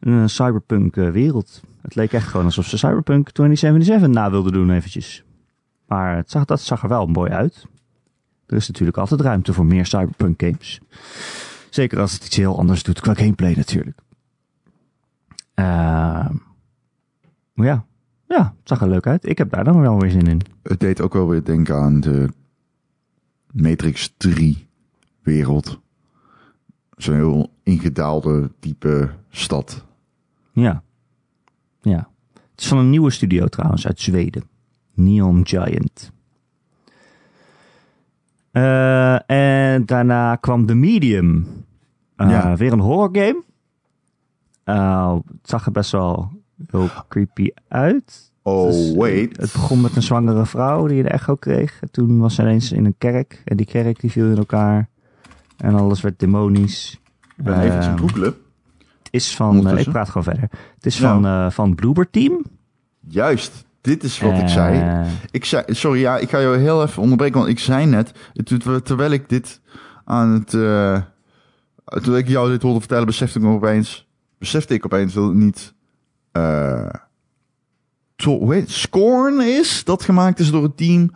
[0.00, 1.62] Een cyberpunk eh, wereld.
[1.84, 5.24] Het leek echt gewoon alsof ze cyberpunk 2077 na wilden doen eventjes.
[5.86, 7.66] Maar het zag, dat zag er wel mooi uit.
[8.46, 10.80] Er is natuurlijk altijd ruimte voor meer cyberpunk games.
[11.70, 13.98] Zeker als het iets heel anders doet qua gameplay natuurlijk.
[17.54, 17.84] Maar ja,
[18.28, 19.28] ja, het zag er leuk uit.
[19.28, 20.40] Ik heb daar dan wel weer zin in.
[20.62, 22.28] Het deed ook wel weer denken aan de
[23.52, 24.66] Matrix 3
[25.22, 25.80] wereld.
[26.96, 29.84] Zo'n heel ingedaalde, diepe stad.
[30.52, 30.82] Ja.
[31.84, 32.08] Ja.
[32.52, 34.44] Het is van een nieuwe studio trouwens uit Zweden.
[34.94, 36.12] Neon Giant.
[38.50, 41.46] Eh, en daarna kwam The Medium.
[42.16, 42.56] Eh, Ja.
[42.56, 43.42] Weer een horror game.
[44.64, 46.30] Eh, het zag er best wel
[46.70, 48.32] heel creepy uit.
[48.42, 49.36] Oh, Dus, wait.
[49.36, 51.78] Het begon met een zwangere vrouw die een echo kreeg.
[51.80, 53.42] En toen was ze ineens in een kerk.
[53.44, 54.88] En die kerk die viel in elkaar.
[55.56, 57.00] En alles werd demonisch.
[57.36, 58.24] Ik ben even Eh, aan googlen.
[58.24, 58.36] Het
[59.14, 59.66] is van...
[59.68, 60.48] eh, ik praat gewoon verder.
[60.74, 61.12] Het is Ja.
[61.12, 62.44] van, eh van Bloober Team.
[63.08, 64.80] Juist, dit is wat ik zei.
[64.80, 68.12] Eh, Ik zei, sorry, ja, ik ga jou heel even onderbreken, want ik zei net,
[68.84, 69.60] terwijl ik dit
[70.04, 70.48] aan het,
[71.84, 75.74] terwijl ik jou dit hoorde vertellen, besefte ik opeens, besefte ik opeens dat het niet,
[78.16, 78.70] to, het?
[78.70, 81.10] Scorn is, dat gemaakt is door het team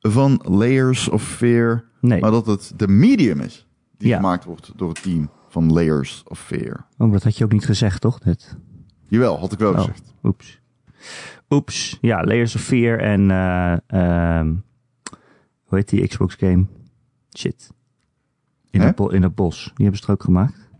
[0.00, 3.66] van Layers of Fear, nee, maar dat het de medium is,
[3.98, 4.16] die Ja.
[4.16, 6.86] gemaakt wordt door het team van Layers of Fear.
[6.98, 8.24] oh, dat had je ook niet gezegd, toch?
[8.24, 8.56] Net.
[9.08, 9.78] Jawel, had ik wel Oh.
[9.78, 10.14] gezegd.
[10.22, 10.60] Oeps.
[11.50, 11.98] Oeps.
[12.00, 13.30] Ja, Layers of Fear en...
[13.30, 14.54] eh, ehm,
[15.64, 16.66] hoe heet die Xbox game?
[17.38, 17.70] Shit.
[18.70, 19.62] In, het, in het bos.
[19.64, 20.70] Die hebben ze er ook gemaakt.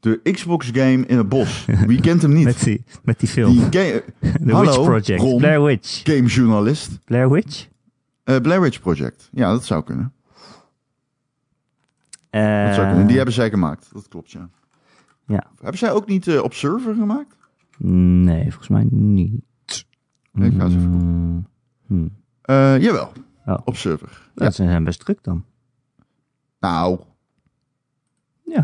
[0.00, 1.64] De Xbox game in het bos.
[1.86, 2.44] Wie kent hem niet?
[2.44, 3.52] Met die, met die film.
[3.52, 3.70] Die ga-
[4.46, 5.20] The Hallo, Witch Project.
[5.20, 5.38] Ron.
[5.38, 6.00] Blair Witch.
[6.04, 7.04] gamejournalist.
[7.04, 7.68] Blair Witch?
[8.24, 9.28] Eh Blair Witch Project.
[9.32, 10.12] Ja, dat zou kunnen.
[12.32, 13.06] Dat zou kunnen.
[13.06, 13.90] Die hebben zij gemaakt.
[13.92, 14.48] Dat klopt, ja.
[15.26, 15.46] Ja.
[15.60, 17.36] Hebben zij ook niet eh Observer gemaakt?
[17.78, 19.40] Nee, volgens mij niet.
[20.34, 21.46] Ik ga eens even Mm,
[21.86, 22.10] hmm.
[22.42, 23.12] Eh, jawel,
[23.46, 23.58] Oh.
[23.64, 24.30] op server.
[24.34, 25.44] Ja, ze zijn best druk dan.
[26.60, 27.00] Nou,
[28.44, 28.56] Ja.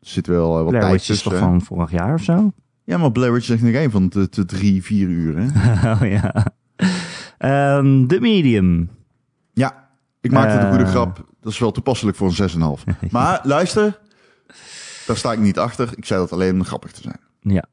[0.00, 2.52] er zit wel eh, wat Blair tijd Witch is toch van vorig jaar of zo?
[2.84, 5.36] Ja, maar Blair Witch is echt nog één van de, de drie, vier uur.
[5.38, 5.46] Hè?
[5.92, 6.46] oh ja.
[7.38, 8.90] Ehm The Medium.
[9.52, 9.89] Ja,
[10.20, 10.90] ik maakte de goede Eh.
[10.90, 11.24] grap.
[11.40, 12.84] Dat is wel toepasselijk voor een 6,5.
[13.10, 14.00] Maar luister,
[15.06, 15.92] daar sta ik niet achter.
[15.96, 17.20] Ik zei dat alleen om grappig te zijn.
[17.40, 17.64] Ja.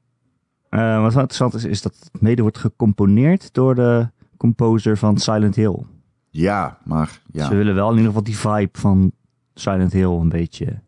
[0.69, 5.17] Eh, wat wel interessant is, is dat het mede wordt gecomponeerd door de composer van
[5.17, 5.83] Silent Hill.
[6.29, 7.45] Ja, maar ja.
[7.47, 9.11] Ze willen wel in ieder geval die vibe van
[9.53, 10.79] Silent Hill een beetje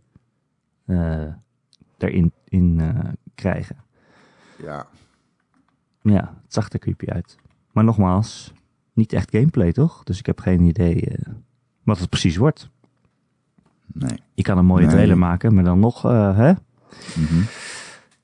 [0.85, 1.23] eh,
[1.97, 2.81] erin in,
[3.35, 3.75] krijgen.
[4.63, 4.85] ja.
[6.01, 7.35] Ja, het zag er creepy uit.
[7.71, 8.53] Maar nogmaals,
[8.93, 10.03] niet echt gameplay toch?
[10.03, 11.17] Dus ik heb geen idee
[11.89, 12.69] wat het precies wordt.
[13.93, 14.19] Nee.
[14.33, 14.91] Je kan een mooie Nee.
[14.93, 16.51] trailer maken, maar dan nog, eh, hè?
[17.15, 17.41] Mhm.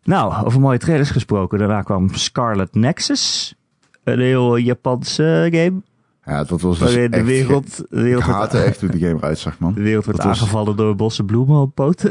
[0.04, 1.60] Nou, over mooie trailers gesproken.
[1.60, 3.56] Daarna kwam Scarlet Nexus.
[4.04, 5.82] Een heel Japanse game.
[6.26, 7.24] Ja, dat was dus de echt...
[7.26, 9.74] wereld, de Ik wereld, haatte echt hoe de game eruit zag, man.
[9.74, 12.10] de wereld wordt Dat was- aangevallen door bossen bloemen op poten.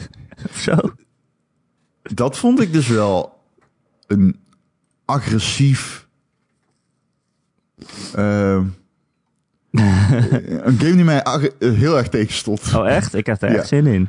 [0.48, 0.76] of zo.
[2.02, 3.38] Dat vond ik dus wel
[4.06, 4.40] een
[5.04, 6.08] agressief...
[8.14, 8.64] ehm,
[9.70, 12.74] een game die mij ag- heel erg tegenstond.
[12.76, 13.14] Oh echt?
[13.14, 13.56] Ik heb er Ja.
[13.56, 14.08] echt zin in.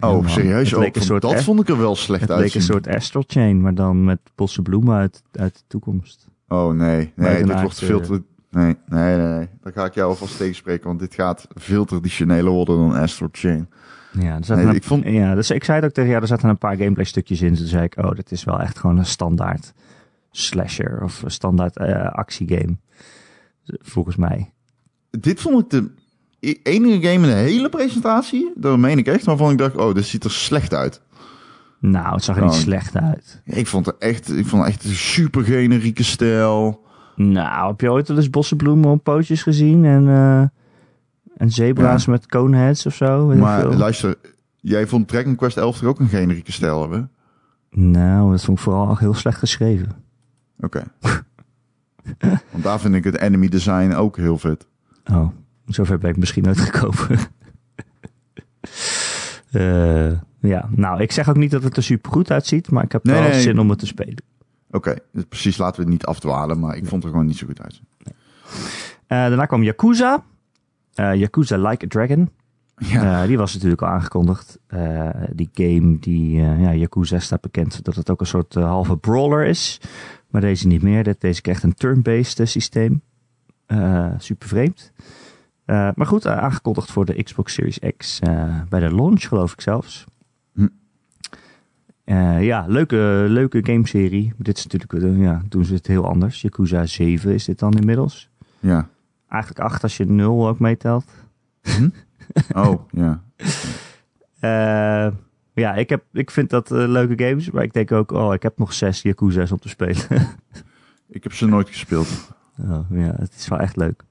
[0.00, 0.70] Oh, serieus?
[0.70, 3.24] Het leek een soort dat vond ik er wel slecht Het leek een soort Astral
[3.26, 6.26] Chain, maar dan met bossen bloemen uit, uit de toekomst.
[6.48, 8.22] Oh nee, nee, dit wordt veel eh, te...
[8.50, 9.48] Nee, nee, nee, nee.
[9.62, 13.68] Daar ga ik jou alvast tegenspreken, want dit gaat veel traditioneler worden dan Astral Chain.
[14.12, 16.48] Ja, Nee, een- ik vond- ja dus ik zei het ook tegen jou, er zaten
[16.48, 17.54] een paar gameplay stukjes in.
[17.54, 19.72] Toen zei ik, oh, dit is wel echt gewoon een standaard
[20.30, 22.76] slasher of een standaard eh, actiegame.
[23.64, 24.52] Volgens mij.
[25.10, 25.90] Dit vond ik de
[26.40, 29.94] e- enige game in de hele presentatie, dat meen ik echt, waarvan ik dacht, oh,
[29.94, 31.00] dit ziet er slecht uit.
[31.78, 33.40] Nou, het zag er niet slecht uit.
[33.44, 36.84] Ik vond het echt, ik vond het echt een super generieke stijl.
[37.16, 39.84] Nou, heb je ooit wel eens bossenbloemen op pootjes gezien?
[39.84, 40.40] En, eh,
[41.36, 43.26] en zebra's met coneheads of zo?
[43.26, 43.76] Maar veel.
[43.76, 44.16] luister,
[44.60, 47.10] jij vond Dragon Quest 11 toch ook een generieke stijl hebben?
[47.70, 49.88] Nou, dat vond ik vooral heel slecht geschreven.
[50.60, 50.82] Oké.
[52.52, 54.66] Want daar vind ik het enemy design ook heel vet.
[55.10, 55.28] Oh,
[55.66, 57.18] zover ben ik misschien nooit gekomen.
[59.50, 62.92] Eh, ja, nou, ik zeg ook niet dat het er super goed uitziet, maar ik
[62.92, 63.40] heb Nee, wel nee.
[63.40, 64.22] zin om het te spelen.
[64.70, 67.36] Oké, dus precies laten we het niet afdwalen, maar ik vond het er gewoon niet
[67.36, 67.80] zo goed uit.
[68.06, 68.12] Eh,
[69.06, 70.24] daarna kwam Yakuza.
[70.94, 72.30] Eh, Yakuza Like a Dragon.
[72.78, 73.26] Ja.
[73.26, 74.58] Die was natuurlijk al aangekondigd.
[75.32, 79.80] Die game, die, ja, Yakuza staat bekend dat het ook een soort halve brawler is.
[80.30, 81.04] Maar deze niet meer.
[81.04, 83.02] Dit- Deze krijgt een turn-based systeem.
[83.66, 84.92] Eh, super vreemd.
[85.64, 88.18] Eh, maar goed, eh, aangekondigd voor de Xbox Series X
[88.68, 90.04] bij de launch, geloof ik zelfs.
[90.54, 90.68] Hm.
[92.40, 94.32] Ja, leuke, leuke gameserie.
[94.36, 96.42] Dit is natuurlijk, ja, doen ze het heel anders.
[96.42, 98.30] Yakuza 7 is dit dan inmiddels.
[98.60, 98.88] Ja.
[99.28, 101.04] Eigenlijk 8 als je 0 ook meetelt.
[102.54, 103.22] Oh, ja.
[104.40, 105.12] Eh,
[105.52, 107.50] ja, ik, heb, ik vind dat leuke games.
[107.50, 110.04] Maar ik denk ook, oh, ik heb nog zes Yakuza's om te spelen.
[111.08, 112.35] Ik heb ze nooit gespeeld.
[112.58, 114.04] Oh, ja, het is wel echt leuk.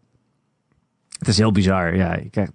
[1.19, 1.95] Het is heel bizar.
[1.95, 2.51] Ja, je krijgt,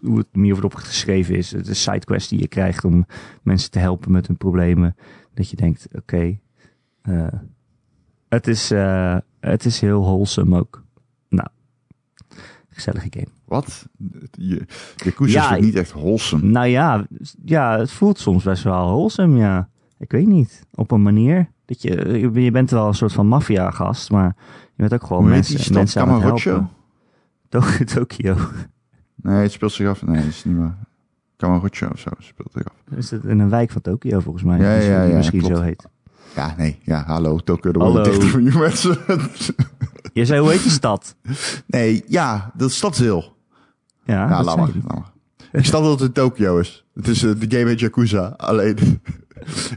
[0.00, 1.52] hoe het meer wordt opgeschreven is.
[1.52, 3.06] Het is sidequest die je krijgt om
[3.42, 4.96] mensen te helpen met hun problemen.
[5.34, 6.38] Dat je denkt, oké.
[7.02, 7.26] eh,
[8.28, 10.84] het, is, eh, het is heel wholesome ook.
[11.28, 11.48] Nou,
[12.68, 13.28] gezellige game.
[13.44, 13.88] Wat?
[14.30, 16.42] Je, Yakuza Ja, is niet echt wholesome?
[16.44, 17.06] Nou ja,
[17.44, 19.68] ja, het voelt soms best wel wholesome, ja.
[19.98, 20.66] Ik weet niet.
[20.74, 21.50] Op een manier.
[21.68, 24.34] Dat je, je- je bent wel een soort van maffia-gast, maar
[24.74, 26.70] je bent ook gewoon mensen, die mensen aan het helpen.
[27.48, 28.36] To- Tokio.
[29.14, 30.02] Nee, het speelt zich af.
[30.02, 30.76] Nee, dat is niet waar.
[31.36, 32.96] Kamurocho of zo speelt zich af.
[32.98, 34.58] Is het in een wijk van Tokio volgens mij?
[34.58, 35.56] Ja, die ja, ja, misschien klopt.
[35.56, 35.86] zo heet.
[36.36, 36.78] Ja, nee.
[36.82, 37.40] Ja, hallo.
[37.44, 37.78] Er Hallo.
[37.78, 38.96] wonen 30 miljoen mensen.
[40.12, 41.16] Je zei, hoe heet die stad?
[41.66, 43.36] nee, ja, dat is Stadsdeel.
[44.04, 44.68] Ja, Ja, dat laat maar.
[45.52, 45.64] ik.
[45.64, 46.84] snap dat het in Tokio is.
[46.94, 48.34] Het is eh, de game heet Yakuza.
[48.36, 48.76] Alleen,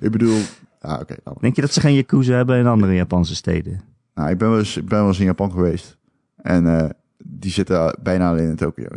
[0.02, 0.38] ik bedoel...
[0.82, 0.96] Oké.
[0.96, 1.36] laat maar.
[1.40, 3.82] Denk je dat ze geen Yakuza hebben in andere Japanse steden?
[4.14, 5.98] nou, ik ben, wel eens, ik ben wel eens in Japan geweest.
[6.36, 8.88] En eh, die zitten bijna alleen in Tokio.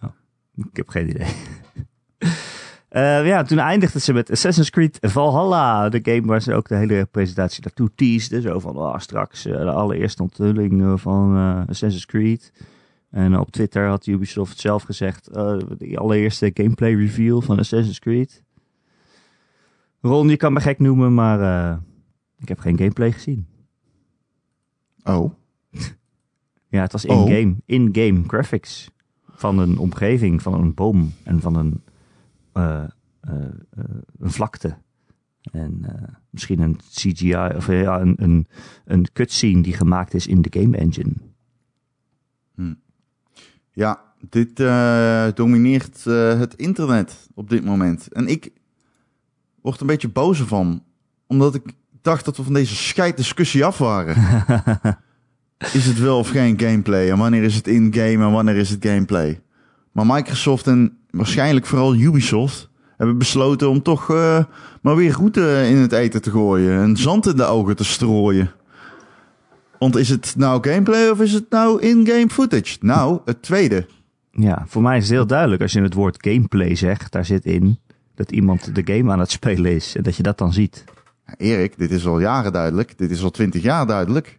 [0.00, 0.12] Ja.
[0.56, 1.26] Ik heb geen idee.
[2.88, 5.88] Eh, ja, toen eindigden ze met Assassin's Creed Valhalla.
[5.88, 8.42] De game waar ze ook de hele presentatie naartoe teasden.
[8.42, 11.36] Zo van, oh, straks eh, de allereerste onthulling van
[11.68, 12.52] Assassin's Creed.
[13.10, 18.42] En op Twitter had Ubisoft zelf gezegd, de allereerste gameplay reveal van Assassin's Creed.
[20.04, 21.76] Ron, je kan me gek noemen, maar eh,
[22.38, 23.46] ik heb geen gameplay gezien.
[25.04, 25.32] Oh,
[26.68, 27.28] Ja, het was Oh.
[27.28, 28.90] in-game, in-game graphics.
[29.28, 31.82] Van een omgeving, van een boom en van een,
[32.52, 32.84] eh,
[33.20, 33.30] eh,
[34.18, 34.76] een vlakte.
[35.52, 35.84] En
[36.30, 38.46] misschien een CGI of ja, een, een,
[38.84, 41.12] een cutscene die gemaakt is in de game engine.
[43.72, 44.56] Ja, dit
[45.36, 48.12] domineert het internet op dit moment.
[48.12, 48.52] En ik
[49.64, 50.82] word een beetje boos ervan.
[51.26, 51.62] Omdat ik
[52.02, 54.16] dacht dat we van deze scheiddiscussie af waren.
[55.72, 57.10] is het wel of geen gameplay?
[57.10, 59.40] En wanneer is het in-game en wanneer is het gameplay?
[59.92, 64.44] Maar Microsoft en waarschijnlijk vooral Ubisoft hebben besloten om toch eh,
[64.82, 66.80] maar weer route in het eten te gooien.
[66.80, 68.50] En zand in de ogen te strooien.
[69.78, 72.76] Want is het nou gameplay of is het nou in-game footage?
[72.80, 73.86] Nou, het tweede.
[74.30, 77.44] Ja, voor mij is het heel duidelijk als je het woord gameplay zegt, daar zit
[77.44, 77.78] in
[78.14, 80.84] dat iemand de game aan het spelen is en dat je dat dan ziet.
[81.36, 82.98] Erik, dit is al jaren duidelijk.
[82.98, 84.38] Dit is al twintig jaar duidelijk.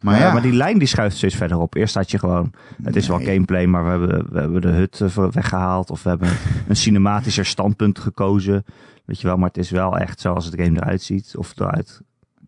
[0.00, 1.74] Maar ja, ja, maar die lijn die schuift steeds verder op.
[1.74, 2.52] Eerst had je gewoon,
[2.82, 5.90] het is wel gameplay, maar we hebben, we hebben de hut eh, weggehaald.
[5.90, 6.28] Of we hebben
[6.68, 8.64] een cinematischer standpunt gekozen.
[9.04, 11.34] Weet je wel, maar het is wel echt zoals het game eruit ziet.
[11.36, 12.00] Of eruit,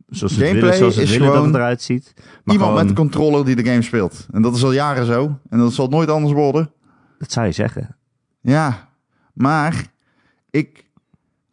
[0.09, 2.12] zoals het Gameplay willen, zoals het is willen dat gewoon het eruit ziet.
[2.16, 4.26] Maar iemand gewoon, met een controller die de game speelt.
[4.31, 5.38] En dat is al jaren zo.
[5.50, 6.70] En dat zal nooit anders worden.
[7.18, 7.96] dat zou je zeggen.
[8.40, 8.88] Ja,
[9.33, 9.87] maar
[10.50, 10.84] ik,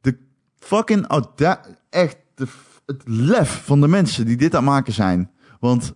[0.01, 0.17] de
[0.59, 1.07] fucking
[1.89, 2.17] echt
[2.85, 5.31] het lef van de mensen die dit aan het maken zijn.
[5.59, 5.93] Want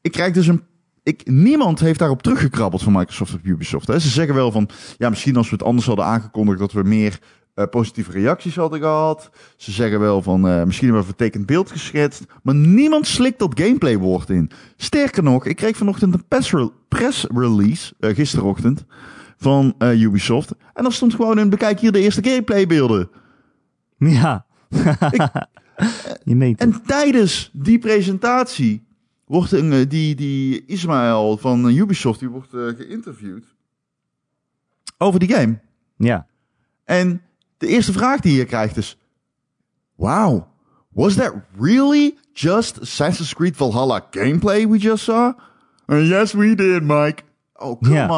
[0.00, 0.62] ik krijg dus een,
[1.02, 3.86] ik, niemand heeft daarop teruggekrabbeld van Microsoft of Ubisoft.
[3.86, 3.98] Hè.
[3.98, 7.18] Ze zeggen wel van, ja, misschien als we het anders hadden aangekondigd dat we meer
[7.54, 9.30] eh, positieve reacties hadden gehad.
[9.56, 12.24] Ze zeggen wel van, eh, misschien hebben we een vertekend beeld geschetst.
[12.42, 14.50] Maar niemand slikt dat gameplay woord in.
[14.76, 18.84] Sterker nog, ik kreeg vanochtend een press, re- press release, eh, gisterochtend,
[19.42, 20.54] van eh, Ubisoft.
[20.74, 23.10] En daar stond gewoon in, bekijk hier de eerste gameplay beelden.
[23.98, 24.46] Ja.
[26.24, 26.60] je meent.
[26.60, 28.86] En tijdens die presentatie
[29.24, 33.44] wordt een, eh, die, die Ismaël van eh, Ubisoft, die wordt geïnterviewd
[34.98, 35.58] over die game.
[35.96, 36.26] Ja.
[36.84, 37.22] En
[37.58, 38.98] de eerste vraag die je krijgt is,
[39.94, 40.42] wow,
[40.88, 45.32] was that really just Assassin's Creed Valhalla gameplay we just saw?
[45.86, 47.22] "Uh, yes, we did, Mike.
[47.62, 48.08] Oh, come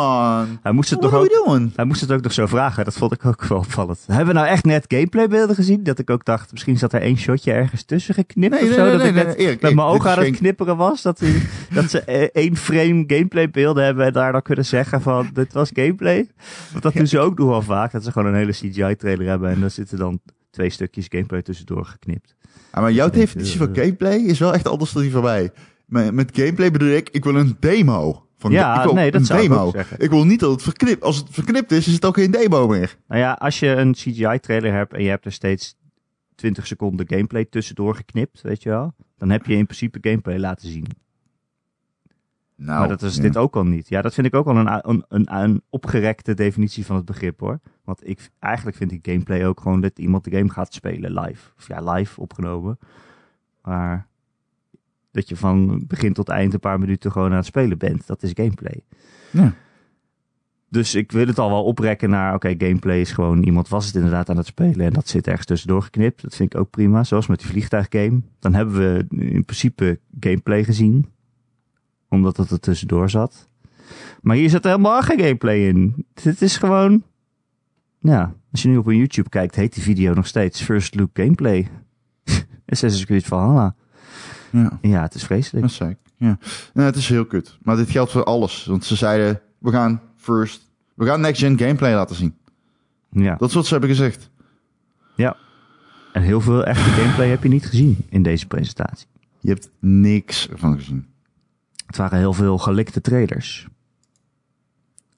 [0.42, 0.58] on.
[0.62, 1.60] Hij moest het toch ook...
[1.76, 2.84] Hij moest het ook nog zo vragen.
[2.84, 3.98] Dat vond ik ook wel opvallend.
[4.06, 5.82] Hebben we nou echt net gameplaybeelden gezien?
[5.82, 8.82] Dat ik ook dacht, misschien zat er één shotje ergens tussen geknipt Nee, of zo.
[8.84, 11.02] nee, dat ik net Erik, met mijn ogen aan het geen- knipperen was.
[11.02, 11.42] Dat, die-
[11.74, 15.70] dat ze eh, één frame gameplaybeelden hebben en daar dan kunnen zeggen van, dit was
[15.74, 16.30] gameplay.
[16.70, 17.92] Want dat doen ze ook nog wel vaak.
[17.92, 21.84] Dat ze gewoon een hele CGI-trailer hebben en daar zitten dan twee stukjes gameplay tussendoor
[21.84, 22.34] geknipt.
[22.72, 25.22] Ja, maar jouw denk, definitie eh, van gameplay is wel echt anders dan die van
[25.22, 25.50] mij.
[25.86, 28.26] Met gameplay bedoel ik, ik wil een demo.
[28.44, 29.70] Van Ja, ik wil nee, dat een zou ik demo.
[29.70, 30.00] zeggen.
[30.00, 31.02] Ik wil niet dat het verknipt.
[31.02, 32.96] Als het verknipt is, is het ook geen demo meer.
[33.08, 35.76] Nou ja, als je een CGI-trailer hebt en je hebt er steeds
[36.34, 38.94] 20 seconden gameplay tussendoor geknipt, weet je wel.
[39.16, 40.86] Dan heb je in principe gameplay laten zien.
[42.56, 43.22] Nou, maar dat is ja.
[43.22, 43.88] dit ook al niet.
[43.88, 47.40] Ja, dat vind ik ook al een, een, een, een opgerekte definitie van het begrip
[47.40, 47.60] hoor.
[47.84, 51.50] Want ik, eigenlijk vind ik gameplay ook gewoon dat iemand de game gaat spelen live.
[51.58, 52.78] Of ja, live opgenomen.
[53.62, 54.08] Maar
[55.14, 58.06] dat je van begin tot eind een paar minuten gewoon aan het spelen bent.
[58.06, 58.80] Dat is gameplay.
[59.30, 59.54] Ja.
[60.68, 63.94] Dus ik wil het al wel oprekken naar, oké, gameplay is gewoon, iemand was het
[63.94, 66.22] inderdaad aan het spelen en dat zit ergens tussendoor geknipt.
[66.22, 68.20] Dat vind ik ook prima, zoals met die vliegtuiggame.
[68.38, 71.06] Dan hebben we in principe gameplay gezien,
[72.08, 73.48] omdat het er tussendoor zat.
[74.20, 76.06] Maar hier zit er helemaal geen gameplay in.
[76.22, 77.02] Dit is gewoon,
[77.98, 81.10] ja, als je nu op een YouTube kijkt, heet die video nog steeds First Look
[81.12, 81.68] Gameplay.
[82.66, 83.74] Assassin's Creed Valhalla.
[84.62, 85.66] Ja, Ja, het is vreselijk.
[85.66, 85.96] dat zei ik.
[86.16, 86.38] Ja.
[86.74, 87.58] Nou, het is heel kut.
[87.62, 88.64] Maar dit geldt voor alles.
[88.64, 90.72] Want ze zeiden, we gaan first...
[90.94, 92.34] We gaan next-gen gameplay laten zien.
[93.10, 93.34] Ja.
[93.36, 94.30] Dat is wat ze hebben gezegd.
[96.14, 99.06] En heel veel echte gameplay heb je niet gezien in deze presentatie.
[99.40, 101.06] Je hebt niks ervan gezien.
[101.86, 103.66] Het waren heel veel gelikte trailers.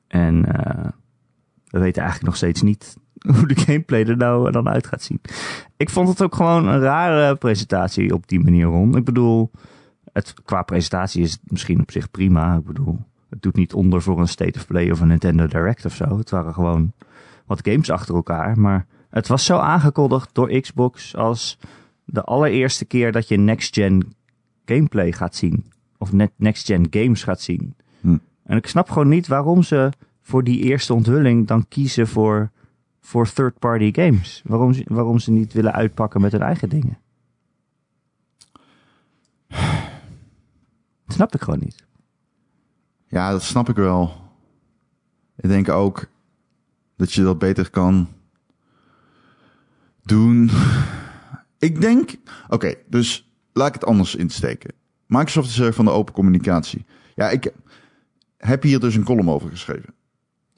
[0.06, 0.88] En eh,
[1.68, 2.96] we weten eigenlijk nog steeds niet
[3.36, 5.20] hoe de gameplay er nou dan uit gaat zien.
[5.76, 8.96] Ik vond het ook gewoon een rare presentatie op die manier, Ron.
[8.96, 9.50] Ik bedoel,
[10.12, 12.56] het, qua presentatie is het misschien op zich prima.
[12.56, 15.84] Ik bedoel, het doet niet onder voor een State of Play of een Nintendo Direct
[15.84, 16.18] of zo.
[16.18, 16.92] Het waren gewoon
[17.46, 18.58] wat games achter elkaar.
[18.58, 21.58] Maar het was zo aangekondigd door Xbox als
[22.04, 24.14] de allereerste keer dat je next-gen
[24.64, 25.64] gameplay gaat zien.
[25.98, 27.74] Of net next-gen games gaat zien.
[28.00, 28.16] Hm.
[28.44, 29.90] En ik snap gewoon niet waarom ze
[30.22, 32.50] voor die eerste onthulling dan kiezen voor,
[33.06, 34.42] voor third-party games.
[34.44, 36.98] Waarom, waarom ze niet willen uitpakken met hun eigen dingen.
[41.06, 41.84] Snap ik gewoon niet.
[43.08, 44.12] Ja, dat snap ik wel.
[45.36, 46.06] Ik denk ook
[46.96, 48.08] dat je dat beter kan
[50.02, 50.50] doen.
[51.58, 52.14] Ik denk,
[52.48, 54.74] oké, dus laat ik het anders insteken.
[55.06, 56.84] Microsoft is erg van de open communicatie.
[57.14, 57.52] Ja, ik
[58.36, 59.94] heb hier dus een column over geschreven.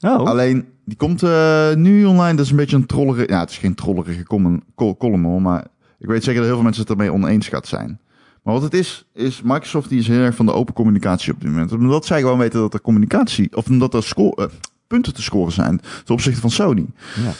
[0.01, 2.35] Oh, Alleen, die komt eh, nu online.
[2.35, 3.31] Dat is een beetje een trollerige...
[3.31, 5.41] Ja, het is geen trollerige column, col- column hoor.
[5.41, 5.65] Maar
[5.99, 7.99] ik weet zeker dat heel veel mensen het ermee oneens gaat zijn.
[8.43, 11.41] Maar wat het is, is Microsoft die is heel erg van de open communicatie op
[11.41, 11.71] dit moment.
[11.71, 13.55] Omdat zij gewoon weten dat er communicatie...
[13.55, 14.45] Of omdat er eh,
[14.87, 16.85] punten te scoren zijn ten opzichte van Sony.
[17.15, 17.31] ja.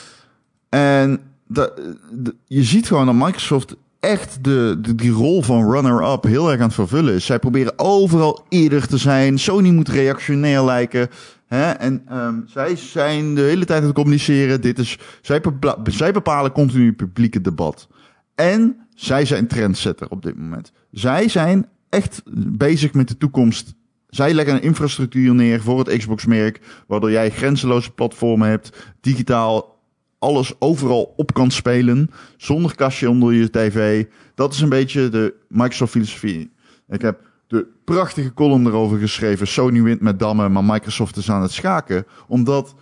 [0.69, 6.23] En de, de- je ziet gewoon dat Microsoft echt de, de, die rol van runner-up
[6.23, 7.25] heel erg aan het vervullen is.
[7.25, 9.39] Zij proberen overal eerder te zijn.
[9.39, 11.09] Sony moet reactionair lijken.
[11.49, 11.71] Hè?
[11.71, 14.61] En ehm, zij zijn de hele tijd aan het communiceren.
[14.61, 17.87] Dit is, zij, bepa- zij bepalen continu publieke debat.
[18.35, 20.71] En zij zijn trendsetter op dit moment.
[20.91, 22.21] Zij zijn echt
[22.57, 23.73] bezig met de toekomst.
[24.07, 29.77] Zij leggen een infrastructuur neer voor het Xbox-merk, waardoor jij grenzeloze platformen hebt, digitaal
[30.19, 34.05] alles overal op kan spelen, zonder kastje onder je tv.
[34.35, 36.51] Dat is een beetje de Microsoft-filosofie.
[36.87, 39.47] Ik heb de prachtige column erover geschreven.
[39.47, 42.05] Sony wint met dammen, maar Microsoft is aan het schaken.
[42.27, 42.75] Omdat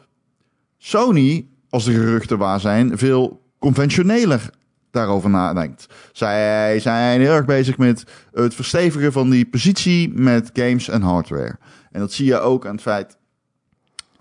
[0.77, 4.49] Sony, als de geruchten waar zijn, veel conventioneler
[4.91, 5.88] daarover nadenkt.
[6.12, 11.56] Zij zijn heel erg bezig met het verstevigen van die positie met games en hardware.
[11.91, 13.17] En dat zie je ook aan het feit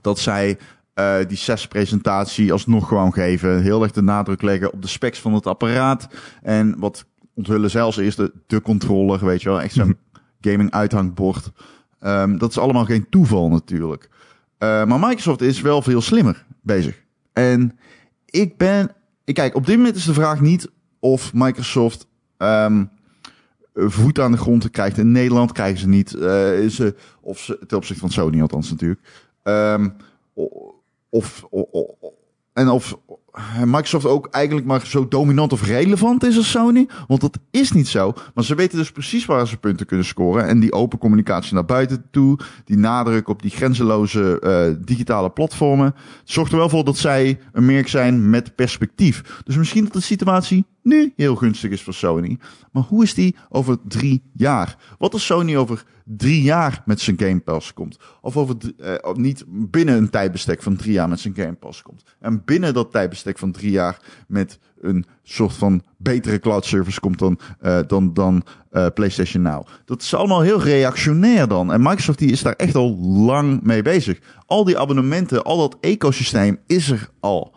[0.01, 0.59] dat zij
[0.95, 3.63] eh, die CES-presentatie alsnog gewoon geven.
[3.63, 6.09] Heel erg de nadruk leggen op de specs van het apparaat.
[6.43, 7.05] En wat
[7.35, 9.61] onthullen zelfs is de, de controller, weet je wel.
[9.61, 9.97] Echt zo'n
[10.51, 11.51] gaming uithangbord.
[12.01, 14.09] Ehm, dat is allemaal geen toeval natuurlijk.
[14.59, 17.03] Eh, maar Microsoft is wel veel slimmer bezig.
[17.33, 17.79] En
[18.25, 18.91] ik ben...
[19.25, 22.07] Ik kijk, op dit moment is de vraag niet of Microsoft...
[22.37, 22.85] ehm,
[23.75, 24.99] voet aan de grond krijgt.
[24.99, 26.15] In Nederland krijgen ze niet.
[26.15, 29.01] eh, is ze, of ze, ten opzichte van Sony althans natuurlijk.
[29.43, 29.89] Ehm,
[31.11, 32.13] of, o- o- o-
[32.53, 32.99] en of
[33.65, 36.89] Microsoft ook eigenlijk maar zo dominant of relevant is als Sony.
[37.07, 38.13] Want dat is niet zo.
[38.35, 40.47] Maar ze weten dus precies waar ze punten kunnen scoren.
[40.47, 42.39] En die open communicatie naar buiten toe.
[42.65, 45.95] Die nadruk op die grenzeloze eh, digitale platformen.
[46.25, 49.43] Zorgt er wel voor dat zij een merk zijn met perspectief.
[49.45, 52.39] Dus misschien dat de situatie nu heel gunstig is voor Sony.
[52.73, 54.77] Maar hoe is die over drie jaar?
[54.99, 57.99] Wat als Sony over drie jaar met zijn Game Pass komt?
[58.21, 62.05] Of over eh, niet binnen een tijdbestek van drie jaar met zijn Game Pass komt?
[62.21, 67.19] En binnen dat tijdbestek van drie jaar met een soort van betere cloud service komt
[67.19, 69.67] dan, eh, dan, dan eh, PlayStation Now.
[69.85, 71.73] Dat is allemaal heel reactionair dan.
[71.73, 74.19] En Microsoft die is daar echt al lang mee bezig.
[74.47, 77.55] Al die abonnementen, al dat ecosysteem is er al.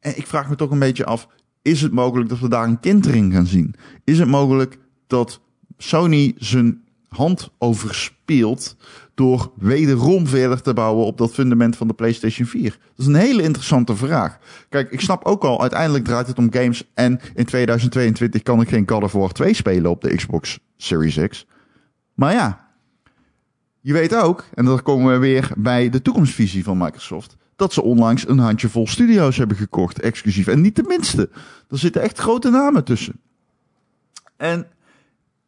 [0.00, 1.28] En ik vraag me toch een beetje af,
[1.64, 3.74] is het mogelijk dat we daar een kentering gaan zien?
[4.04, 5.40] Is het mogelijk dat
[5.76, 8.76] Sony zijn hand overspeelt
[9.14, 12.70] door wederom verder te bouwen op dat fundament van de PlayStation 4?
[12.70, 14.38] Dat is een hele interessante vraag.
[14.68, 18.68] Kijk, ik snap ook al, uiteindelijk draait het om games en in 2022 kan ik
[18.68, 21.46] geen God of War 2 spelen op de Xbox Series X.
[22.14, 22.68] Maar ja,
[23.80, 27.82] je weet ook, en dan komen we weer bij de toekomstvisie van Microsoft, dat ze
[27.82, 30.46] onlangs een handjevol studio's hebben gekocht, exclusief.
[30.46, 31.30] En niet de minste.
[31.68, 33.20] Er zitten echt grote namen tussen.
[34.36, 34.66] En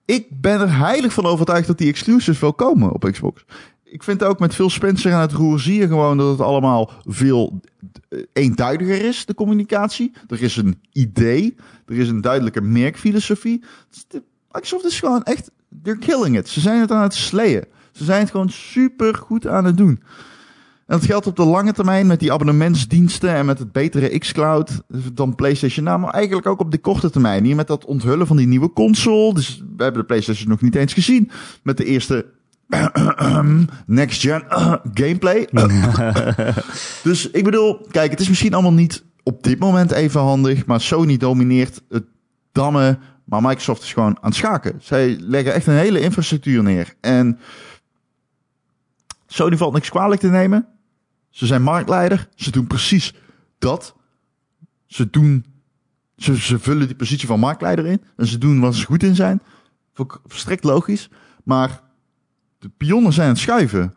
[0.05, 3.45] ik ben er heilig van overtuigd dat die exclusives wel komen op Xbox.
[3.85, 6.91] Ik vind ook met Phil Spencer aan het roer zie je gewoon dat het allemaal
[7.05, 7.61] veel
[8.09, 10.13] eh, eenduidiger is, de communicatie.
[10.29, 13.65] Er is een idee, er is een duidelijke merkfilosofie.
[14.51, 15.51] Microsoft is gewoon echt,
[15.83, 16.49] they're killing it.
[16.49, 17.65] Ze zijn het aan het slayen.
[17.93, 20.03] Ze zijn het gewoon super goed aan het doen.
[20.87, 24.83] En dat geldt op de lange termijn met die abonnementsdiensten en met het betere xCloud
[25.13, 25.85] dan PlayStation.
[25.85, 27.45] Nou, maar eigenlijk ook op de korte termijn.
[27.45, 29.35] Hier met dat onthullen van die nieuwe console.
[29.35, 31.31] Dus we hebben de PlayStation nog niet eens gezien.
[31.63, 32.27] Met de eerste
[33.87, 34.45] next gen
[35.01, 35.49] gameplay.
[37.03, 40.67] dus ik bedoel, kijk, het is misschien allemaal niet op dit moment even handig.
[40.67, 42.05] Maar Sony domineert het
[42.53, 42.99] dammen.
[43.25, 44.79] Maar Microsoft is gewoon aan het schaken.
[44.81, 46.95] Zij leggen echt een hele infrastructuur neer.
[47.01, 47.39] En
[49.27, 50.67] Sony valt niks kwalijk te nemen.
[51.37, 52.29] Ze zijn marktleider.
[52.35, 53.15] Ze doen precies
[53.59, 53.97] dat.
[54.87, 55.45] Ze doen.
[56.17, 58.03] Ze, ze vullen die positie van marktleider in.
[58.17, 59.43] En ze doen waar ze goed in zijn.
[60.25, 61.09] Volstrekt logisch.
[61.45, 61.83] Maar
[62.59, 63.95] de pionnen zijn aan het schuiven.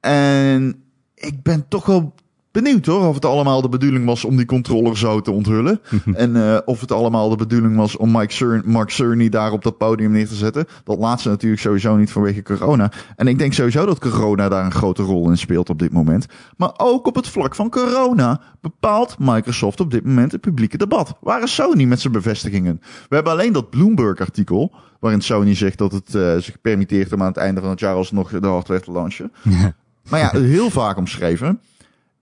[0.00, 0.84] En
[1.14, 2.14] ik ben toch wel
[2.54, 3.08] benieuwd hoor.
[3.08, 5.80] Of het allemaal de bedoeling was om die controller zo te onthullen.
[6.14, 9.62] en eh, of het allemaal de bedoeling was om Mike Cern, Mark Cerny daar op
[9.62, 10.66] dat podium neer te zetten.
[10.84, 12.92] Dat laatste natuurlijk sowieso niet vanwege corona.
[13.16, 16.26] En ik denk sowieso dat corona daar een grote rol in speelt op dit moment.
[16.56, 21.16] Maar ook op het vlak van corona bepaalt Microsoft op dit moment het publieke debat.
[21.20, 22.80] Waar is Sony met zijn bevestigingen?
[23.08, 24.72] We hebben alleen dat Bloomberg-artikel.
[25.00, 27.94] Waarin Sony zegt dat het eh, zich permitteert om aan het einde van het jaar
[27.94, 29.32] alsnog de hardware te launchen.
[30.10, 31.60] Maar ja, heel vaak omschreven.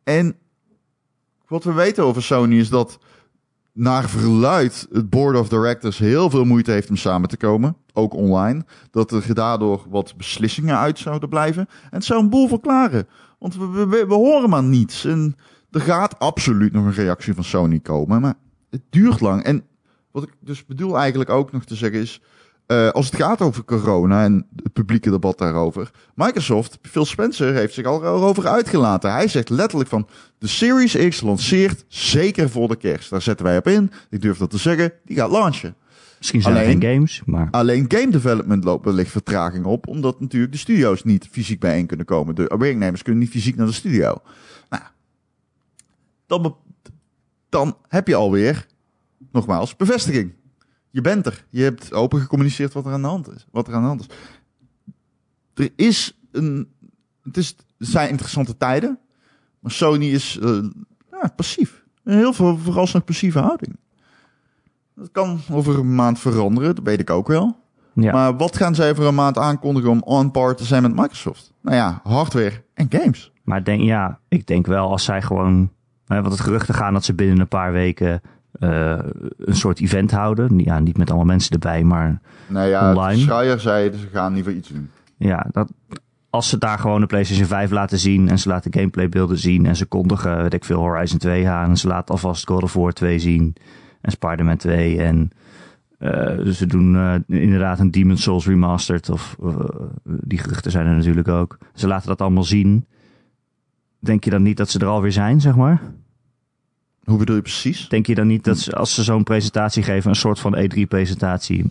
[0.04, 0.36] En
[1.46, 2.98] wat we weten over Sony is dat
[3.72, 7.76] naar verluid het board of directors heel veel moeite heeft om samen te komen.
[7.94, 11.66] ook online, dat er daardoor wat beslissingen uit zouden blijven.
[11.82, 13.08] En het zou een boel verklaren.
[13.38, 15.04] Want we, we, we horen maar niets.
[15.04, 15.36] En
[15.70, 18.20] er gaat absoluut nog een reactie van Sony komen.
[18.20, 18.34] Maar
[18.70, 19.42] het duurt lang.
[19.42, 19.64] En
[20.10, 22.20] wat ik dus bedoel eigenlijk ook nog te zeggen is.
[22.66, 25.90] Uh, als het gaat over corona en het publieke debat daarover.
[26.14, 29.12] Microsoft, Phil Spencer heeft zich al erover uitgelaten.
[29.12, 30.08] Hij zegt letterlijk van
[30.38, 33.10] de Series X lanceert zeker voor de kerst.
[33.10, 33.90] Daar zetten wij op in.
[34.10, 34.92] Ik durf dat te zeggen.
[35.04, 35.74] Die gaat launchen.
[36.18, 37.48] Misschien zijn alleen, er geen games, maar...
[37.50, 39.86] Alleen game development loopt wellicht vertraging op.
[39.86, 42.34] Omdat natuurlijk de studio's niet fysiek bijeen kunnen komen.
[42.34, 44.22] De werknemers kunnen niet fysiek naar de studio.
[44.70, 44.82] Nou,
[46.26, 46.56] dan,
[47.48, 48.66] dan heb je alweer,
[49.32, 50.32] nogmaals, bevestiging.
[50.92, 51.44] Je bent er.
[51.50, 53.46] Je hebt open gecommuniceerd wat er aan de hand is.
[53.50, 54.06] Wat er aan de hand is.
[55.54, 56.68] Er is een.
[57.22, 58.98] Het, is, het zijn interessante tijden.
[59.58, 60.64] Maar Sony is uh,
[61.10, 61.82] ja, passief.
[62.04, 63.76] Heel veel vooralsnog passieve houding.
[64.94, 67.56] Dat kan over een maand veranderen, dat weet ik ook wel.
[67.94, 68.12] Ja.
[68.12, 71.52] Maar wat gaan zij over een maand aankondigen om on par te zijn met Microsoft?
[71.60, 73.32] Nou ja, hardware en games.
[73.42, 75.70] Maar denk, ja, ik denk wel als zij gewoon
[76.20, 78.20] want het geruchten gaan dat ze binnen een paar weken
[78.60, 78.98] uh,
[79.38, 80.58] een soort event houden.
[80.58, 83.20] Ja, niet met allemaal mensen erbij, maar nou ja, online.
[83.20, 84.90] Schreier zei, ze gaan niet voor iets doen.
[85.16, 85.72] Ja, dat,
[86.30, 89.76] als ze daar gewoon de PlayStation 5 laten zien en ze laten gameplaybeelden zien en
[89.76, 92.92] ze kondigen, weet ik veel, Horizon 2 aan en ze laten alvast God of War
[92.92, 93.54] 2 zien
[94.00, 95.30] en Spider-Man 2 en
[95.98, 99.36] uh, ze doen uh, inderdaad een Demon Souls remastered of
[100.04, 101.58] die geruchten zijn er natuurlijk ook.
[101.74, 102.86] Ze laten dat allemaal zien.
[103.98, 105.80] Denk je dan niet dat ze er alweer zijn, zeg maar?
[107.04, 107.88] Hoe bedoel je precies?
[107.88, 111.64] Denk je dan niet dat ze, als ze zo'n presentatie geven, een soort van E3-presentatie?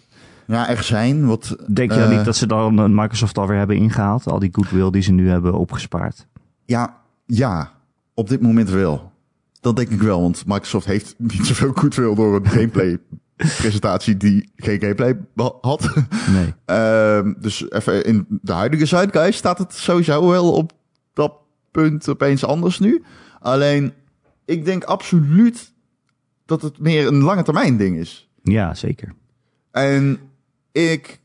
[0.47, 1.25] Ja, er zijn.
[1.25, 4.27] Wat, Denk je dan niet eh, dat ze dan Microsoft alweer hebben ingehaald?
[4.27, 6.27] Al die goodwill die ze nu hebben opgespaard?
[6.65, 7.71] Ja, ja.
[8.13, 9.11] Op dit moment wel.
[9.61, 12.97] Dat denk ik wel, want Microsoft heeft niet zoveel goodwill door een gameplay
[13.35, 15.17] presentatie die geen gameplay
[15.61, 15.93] had.
[16.31, 16.53] Nee.
[16.65, 20.71] uh, dus even in de huidige Zuidgeist staat het sowieso wel op
[21.13, 21.33] dat
[21.71, 23.03] punt opeens anders nu.
[23.39, 23.93] Alleen
[24.45, 25.73] ik denk absoluut
[26.45, 28.29] dat het meer een lange termijn ding is.
[28.43, 29.13] Ja, zeker.
[29.71, 30.19] En
[30.71, 31.19] ik.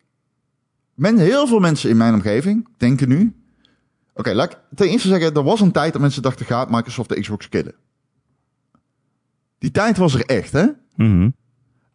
[0.94, 3.34] Men, heel veel mensen in mijn omgeving denken nu.
[4.14, 7.08] Oké, laat ik ten eerste zeggen: er was een tijd dat mensen dachten: gaat Microsoft
[7.08, 7.74] de Xbox killen?
[9.58, 10.66] Die tijd was er echt, hè?
[10.94, 11.34] Mm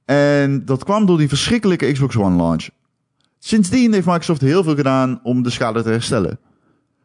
[0.06, 2.70] En dat kwam door die verschrikkelijke Xbox One launch.
[3.40, 6.40] Sindsdien heeft Microsoft heel veel gedaan om de schade te herstellen.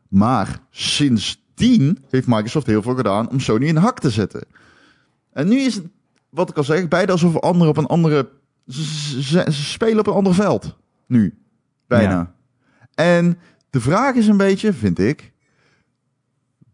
[0.08, 4.44] Maar sinds 10 heeft Microsoft heel veel gedaan om Sony in de hak te zetten.
[5.32, 5.86] En nu is het,
[6.28, 8.28] wat ik al zeg, beide alsof anderen op een andere.
[8.66, 10.76] Ze, spelen op een ander veld.
[11.06, 11.38] Nu.
[11.86, 12.34] Bijna.
[12.94, 13.38] En
[13.70, 15.32] de vraag is een beetje, vind ik.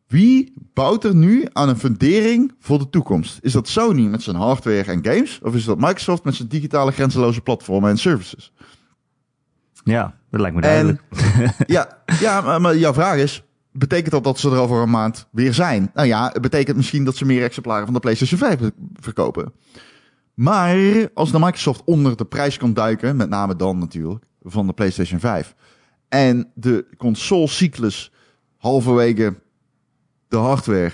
[0.07, 3.39] Wie bouwt er nu aan een fundering voor de toekomst?
[3.41, 5.41] Is dat Sony met zijn hardware en games?
[5.43, 8.53] Of is dat Microsoft met zijn digitale grenzeloze platformen en services?
[9.85, 11.03] Ja, dat lijkt me duidelijk.
[11.67, 13.43] ja, ja maar, maar jouw vraag is:
[13.73, 15.91] Betekent dat dat ze er over een maand weer zijn?
[15.95, 19.53] Nou ja, het betekent misschien dat ze meer exemplaren van de PlayStation 5 verkopen.
[20.35, 20.77] Maar
[21.15, 25.21] als de Microsoft onder de prijs kan duiken, met name dan natuurlijk, van de PlayStation
[25.21, 25.55] 5.
[26.09, 28.13] En de consolecyclus
[28.57, 29.35] halverwege
[30.29, 30.93] de hardware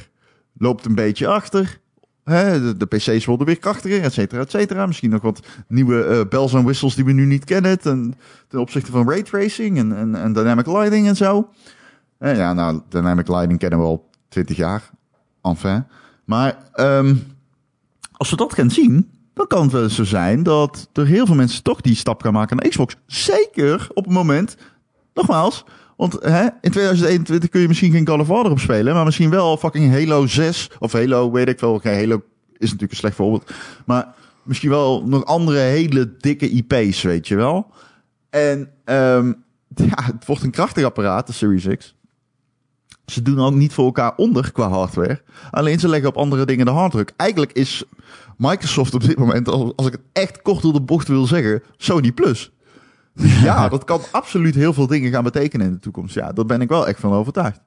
[0.58, 1.80] loopt een beetje achter.
[2.24, 4.86] De, PC's worden weer krachtiger, et cetera, et cetera.
[4.86, 7.80] Misschien nog wat nieuwe uh, bells en whistles die we nu niet kennen.
[7.80, 8.14] Ten,
[8.48, 11.48] ten opzichte van raytracing en, en, en dynamic lighting en zo.
[12.18, 14.90] Eh, ja, nou, Dynamic Lighting kennen we al 20 jaar.
[15.42, 15.84] Enfin.
[16.24, 17.22] Maar um,
[18.12, 21.34] als we dat gaan zien, dan kan het wel zo zijn dat er heel veel
[21.34, 22.96] mensen toch die stap gaan maken naar Xbox.
[23.06, 24.56] Zeker op het moment,
[25.14, 25.64] nogmaals,
[25.96, 29.30] want hè, in 2021 kun je misschien geen Call of War op spelen, maar misschien
[29.30, 31.78] wel fucking Halo 6 of Halo, weet ik wel.
[31.78, 33.52] Geen Halo is natuurlijk een slecht voorbeeld,
[33.86, 37.72] maar misschien wel nog andere hele dikke IP's, weet je wel.
[38.30, 39.44] En um,
[39.74, 41.96] ja, het wordt een krachtig apparaat, de Series X.
[43.10, 45.22] Ze doen ook niet voor elkaar onder qua hardware.
[45.50, 47.12] Alleen ze leggen op andere dingen de handdruk.
[47.16, 47.84] Eigenlijk is
[48.36, 52.12] Microsoft op dit moment, als ik het echt kort door de bocht wil zeggen, Sony
[52.12, 52.52] Plus.
[53.42, 56.14] Ja, dat kan absoluut heel veel dingen gaan betekenen in de toekomst.
[56.14, 57.60] Ja, daar ben ik wel echt van overtuigd.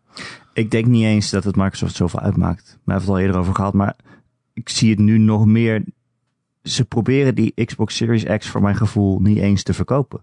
[0.54, 2.64] Ik denk niet eens dat het Microsoft zoveel uitmaakt.
[2.66, 3.96] We hebben het al eerder over gehad, maar
[4.54, 5.84] ik zie het nu nog meer.
[6.64, 10.22] Ze proberen die Xbox Series X voor mijn gevoel niet eens te verkopen.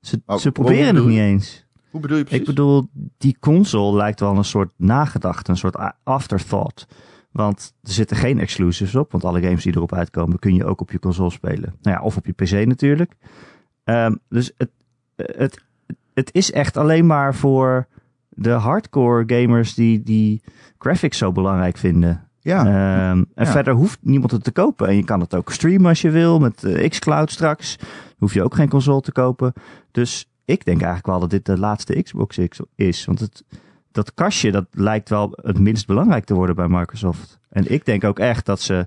[0.00, 1.66] Ze, oh, ze proberen het niet eens.
[1.90, 2.40] Hoe bedoel je precies?
[2.40, 6.86] Ik bedoel, die console lijkt wel een soort nagedachte, een soort afterthought.
[7.32, 10.80] Want er zitten geen exclusives op, want alle games die erop uitkomen kun je ook
[10.80, 11.74] op je console spelen.
[11.82, 13.12] Nou ja, of op je PC natuurlijk.
[13.84, 14.70] Um, dus het,
[15.16, 15.62] het,
[16.14, 17.86] het is echt alleen maar voor
[18.28, 20.42] de hardcore gamers die, die
[20.78, 22.28] graphics zo belangrijk vinden.
[22.40, 23.10] Ja.
[23.10, 24.88] Um, en verder hoeft niemand het te kopen.
[24.88, 27.78] En je kan het ook streamen als je wil met uh, xCloud straks.
[28.18, 29.52] hoef je ook geen console te kopen.
[29.90, 32.38] Dus ik denk eigenlijk wel dat dit de laatste Xbox
[32.74, 33.04] is.
[33.04, 33.44] Want het,
[33.92, 37.38] dat kastje, dat lijkt wel het minst belangrijk te worden bij Microsoft.
[37.48, 38.86] En ik denk ook echt dat ze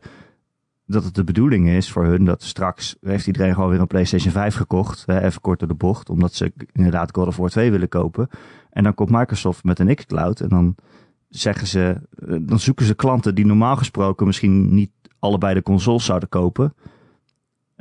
[0.86, 4.32] dat het de bedoeling is voor hun dat straks heeft iedereen gewoon weer een PlayStation
[4.32, 5.04] 5 gekocht.
[5.06, 8.30] Hè, even kort door de bocht, omdat ze inderdaad God of War 2 willen kopen.
[8.70, 10.76] En dan komt Microsoft met een xCloud en dan
[11.30, 16.06] zeggen ze, eh, dan zoeken ze klanten die normaal gesproken misschien niet allebei de consoles
[16.06, 16.74] zouden kopen.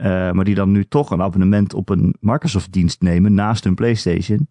[0.00, 3.74] Uh, maar die dan nu toch een abonnement op een Microsoft dienst nemen naast hun
[3.74, 4.48] PlayStation.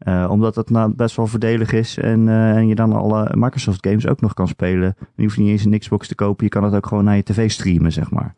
[0.00, 3.86] Uh, omdat dat nou best wel voordelig is en, uh, en je dan alle Microsoft
[3.86, 4.96] games ook nog kan spelen.
[5.14, 7.22] Je hoeft niet eens een Xbox te kopen, je kan het ook gewoon naar je
[7.22, 8.34] tv streamen, zeg maar.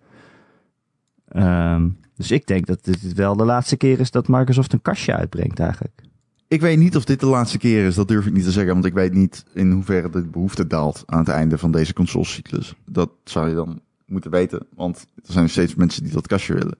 [1.74, 5.14] Um, dus ik denk dat dit wel de laatste keer is dat Microsoft een kastje
[5.14, 6.00] uitbrengt eigenlijk.
[6.48, 8.72] Ik weet niet of dit de laatste keer is, dat durf ik niet te zeggen,
[8.72, 12.74] want ik weet niet in hoeverre de behoefte daalt aan het einde van deze consolecyclus.
[12.86, 13.80] Dat zou je dan
[14.12, 16.78] moeten weten, want er zijn steeds mensen die dat kastje willen.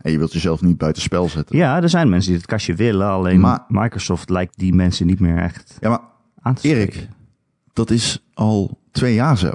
[0.00, 1.56] En je wilt jezelf niet buiten spel zetten.
[1.56, 3.06] Ja, er zijn mensen die het kastje willen.
[3.06, 6.00] Alleen maar, Microsoft lijkt die mensen niet meer echt ja, maar,
[6.40, 7.14] aan te Erik, spreken.
[7.72, 9.50] dat is al twee jaar zo.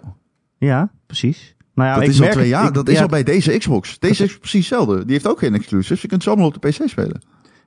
[0.57, 1.55] Ja, precies.
[1.73, 2.67] Nou ja, dat ik is merk al twee jaar.
[2.67, 3.99] ik- dat is al bij deze Xbox.
[3.99, 5.03] Deze is precies hetzelfde.
[5.03, 6.01] Die heeft ook geen exclusives.
[6.01, 7.21] Je kunt ze allemaal op de PC spelen.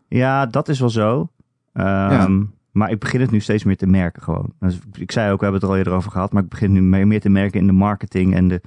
[0.08, 1.30] Ja, dat is wel zo.
[1.72, 2.42] Ehm,
[2.72, 4.52] Maar ik begin het nu steeds meer te merken gewoon.
[4.60, 6.32] Dus ik zei ook, we hebben het er al eerder over gehad.
[6.32, 8.60] Maar ik begin nu meer te merken in de marketing en de,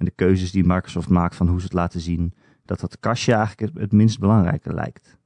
[0.00, 2.34] en de keuzes die Microsoft maakt van hoe ze het laten zien.
[2.64, 5.16] Dat dat kastje eigenlijk het, minst belangrijke lijkt.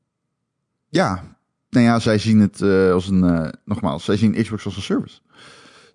[0.88, 1.22] Ja,
[1.70, 4.82] nou ja, zij zien het eh, als een, eh, nogmaals, zij zien Xbox als een
[4.82, 5.20] service.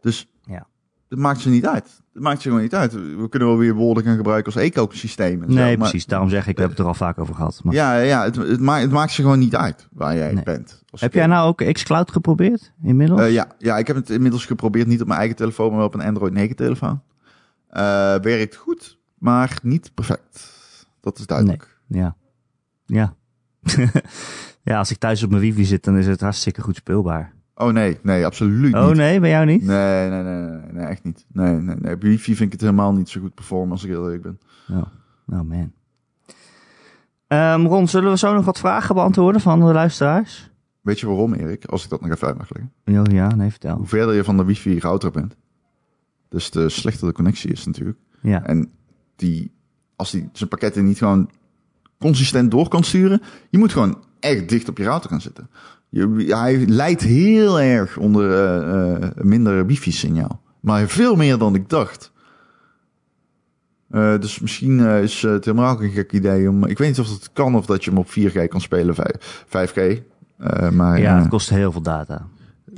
[0.02, 0.68] Dus Ja.
[1.08, 2.02] dat maakt ze niet uit.
[2.14, 2.94] Dat maakt ze gewoon niet uit.
[2.94, 5.44] We kunnen wel weer woorden gaan gebruiken als ecosysteem.
[5.48, 6.06] Nee, maar- precies.
[6.06, 7.62] Daarom zeg ik, we hebben het er al vaak over gehad.
[7.64, 10.44] Maar Ja, ja het, het, maakt, het maakt ze gewoon niet uit waar jij Nee.
[10.44, 10.84] bent.
[10.92, 13.22] heb jij nou ook xCloud geprobeerd inmiddels?
[13.22, 14.88] Eh, ja, ja, ik heb het inmiddels geprobeerd.
[14.88, 17.02] Niet op mijn eigen telefoon, maar op een Android 9 telefoon.
[17.70, 20.58] Eh, werkt goed, maar niet perfect.
[21.00, 21.80] Dat is duidelijk.
[21.88, 22.16] Ja.
[22.86, 23.14] Ja.
[24.64, 27.34] ja, als ik thuis op mijn wifi zit, dan is het hartstikke goed speelbaar.
[27.56, 28.96] Oh nee, nee, absoluut Oh niet.
[28.96, 29.64] nee, bij jou niet?
[29.64, 31.26] Nee, nee, nee, nee, nee, echt niet.
[31.28, 31.94] Nee, nee, nee.
[31.94, 34.40] Op wifi vind ik het helemaal niet zo goed performen als ik heel eerlijk ben.
[34.70, 34.82] Oh,
[35.40, 35.72] oh man.
[37.28, 40.52] Ehm, Ron, zullen we zo nog wat vragen beantwoorden van de luisteraars?
[40.82, 41.66] Weet je waarom, Erik?
[41.66, 43.02] Als ik dat nog even uit mag leggen.
[43.08, 43.76] Oh, ja, nee, vertel.
[43.76, 45.36] Hoe verder je van de wifi router bent,
[46.30, 47.98] dus de slechter de connectie is natuurlijk.
[48.22, 48.70] Ja, En
[49.16, 49.52] die,
[49.96, 51.30] als die zijn pakketten niet gewoon
[52.00, 55.50] consistent door kan sturen, je moet gewoon echt dicht op je router gaan zitten.
[55.90, 58.32] Je, hij leidt heel erg onder
[59.02, 60.42] eh, minder wifi-signaal.
[60.60, 62.12] Maar veel meer dan ik dacht.
[63.90, 66.66] Eh, dus misschien is het helemaal geen gek idee om...
[66.66, 69.46] Ik weet niet of het kan of dat je hem op 4G kan spelen, vijf-
[69.48, 70.02] 5G.
[70.38, 72.28] Eh, maar ja het kost heel veel data.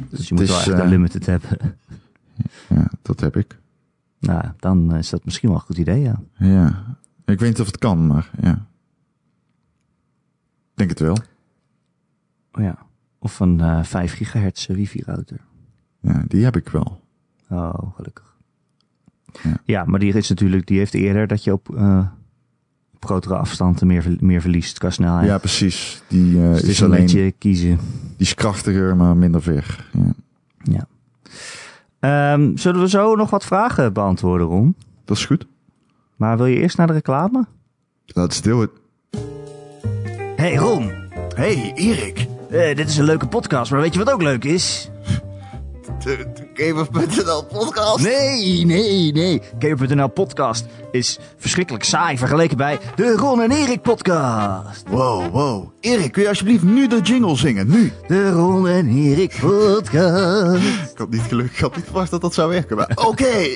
[0.09, 1.57] Dus je moet wel echt eh, unlimited hebben.
[2.69, 3.59] Ja, dat heb ik.
[4.19, 6.21] nou, dan is dat misschien wel een goed idee, ja.
[6.37, 8.65] Ja, ik weet niet of het kan, maar ja.
[10.71, 11.17] Ik denk het wel.
[12.51, 12.77] Oh, ja.
[13.19, 15.39] Of een eh 5 gigahertz wifi-router.
[16.01, 17.01] Ja, die heb ik wel.
[17.49, 18.35] Oh, gelukkig.
[19.43, 19.57] Ja.
[19.65, 22.07] Ja, maar die is natuurlijk, die heeft eerder dat je op, eh,
[22.93, 25.27] op grotere afstanden meer, meer verliest qua snelheid.
[25.27, 26.03] Ja, precies.
[26.07, 27.77] Die dus het is, is een alleen beetje kiezen.
[27.77, 29.89] die is krachtiger, maar minder ver.
[29.93, 30.13] Ja.
[30.63, 30.87] Ja.
[32.01, 34.75] Ehm, zullen we zo nog wat vragen beantwoorden, Ron?
[35.05, 35.45] Dat is goed.
[36.15, 37.45] Maar wil je eerst naar de reclame?
[38.05, 38.69] Let's do it.
[40.35, 40.91] Hey Ron,
[41.35, 42.27] Hey, Erik.
[42.49, 44.90] eh, dit is een leuke podcast, maar weet je wat ook leuk is?
[46.53, 48.03] Gamer.nl podcast.
[48.03, 49.41] Nee, nee, nee.
[49.59, 54.83] Gamer.nl podcast is verschrikkelijk saai vergeleken bij de Ron en Erik podcast.
[54.87, 55.71] Wow, wow.
[55.79, 57.67] Erik, kun je alsjeblieft nu de jingle zingen?
[57.67, 57.91] Nu.
[58.07, 60.91] De Ron en Erik podcast.
[60.91, 63.25] Ik had niet gelukkig, ik had niet verwacht dat dat zou werken, maar oké.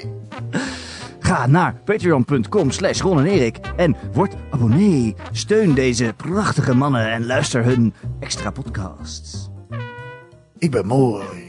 [1.25, 5.15] Ga naar patreon.com slash Ron en Erik en word abonnee.
[5.31, 9.49] Steun deze prachtige mannen en luister hun extra podcasts.
[10.57, 11.44] Ik ben mooi.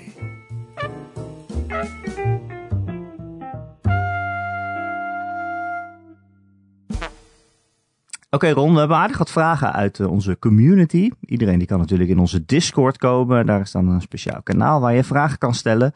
[8.36, 11.10] Oké Ron, we hebben aardig wat vragen uit eh, onze community.
[11.20, 13.46] Iedereen die kan natuurlijk in onze Discord komen.
[13.46, 15.92] Daar is dan een speciaal kanaal waar je vragen kan stellen.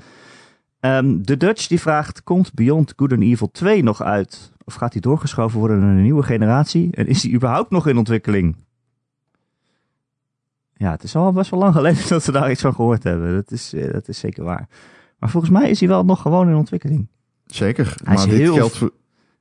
[0.81, 4.53] Ehm, de Dutch die vraagt, komt Beyond Good and Evil 2 nog uit?
[4.65, 6.89] Of gaat die doorgeschoven worden naar een nieuwe generatie?
[6.93, 8.57] En is die überhaupt nog in ontwikkeling?
[10.73, 13.35] Ja, het is al best wel lang geleden dat we daar iets van gehoord hebben.
[13.35, 14.69] Dat is, eh, dat is zeker waar.
[15.19, 17.09] Maar volgens mij is hij wel nog gewoon in ontwikkeling.
[17.47, 17.95] Zeker.
[18.05, 18.93] Hij is maar dit heel- geldt voor...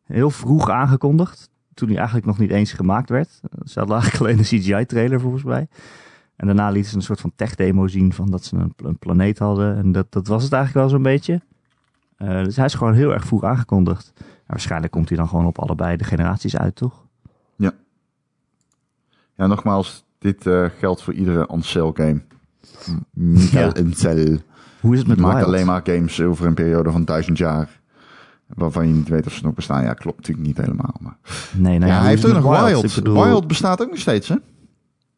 [0.04, 1.50] Heel vroeg aangekondigd.
[1.74, 3.30] Toen hij eigenlijk nog niet eens gemaakt werd.
[3.64, 5.68] Ze hadden eigenlijk alleen een CGI-trailer volgens mij.
[6.36, 8.98] En daarna lieten ze een soort van tech-demo zien van dat ze een, pla- een
[8.98, 9.76] planeet hadden.
[9.78, 11.42] En dat, dat was het eigenlijk wel zo'n beetje.
[12.18, 14.12] Eh, dus hij is gewoon heel erg vroeg aangekondigd.
[14.18, 17.06] En waarschijnlijk komt hij dan gewoon op allebei de generaties uit, toch?
[19.36, 22.22] Ja, nogmaals, dit eh, geldt voor iedere on-sale game.
[23.52, 23.72] Ja.
[24.82, 25.44] Hoe is het met Wild?
[25.44, 27.79] alleen maar games over een periode van duizend jaar.
[28.56, 29.84] Waarvan je niet weet of ze nog bestaan.
[29.84, 30.96] Ja, klopt natuurlijk niet helemaal.
[31.00, 31.18] Maar...
[31.54, 32.96] Nee, nou ja, hij heeft ook nog Wild.
[32.96, 34.36] Bedoel, Wild bestaat ook nog steeds, hè?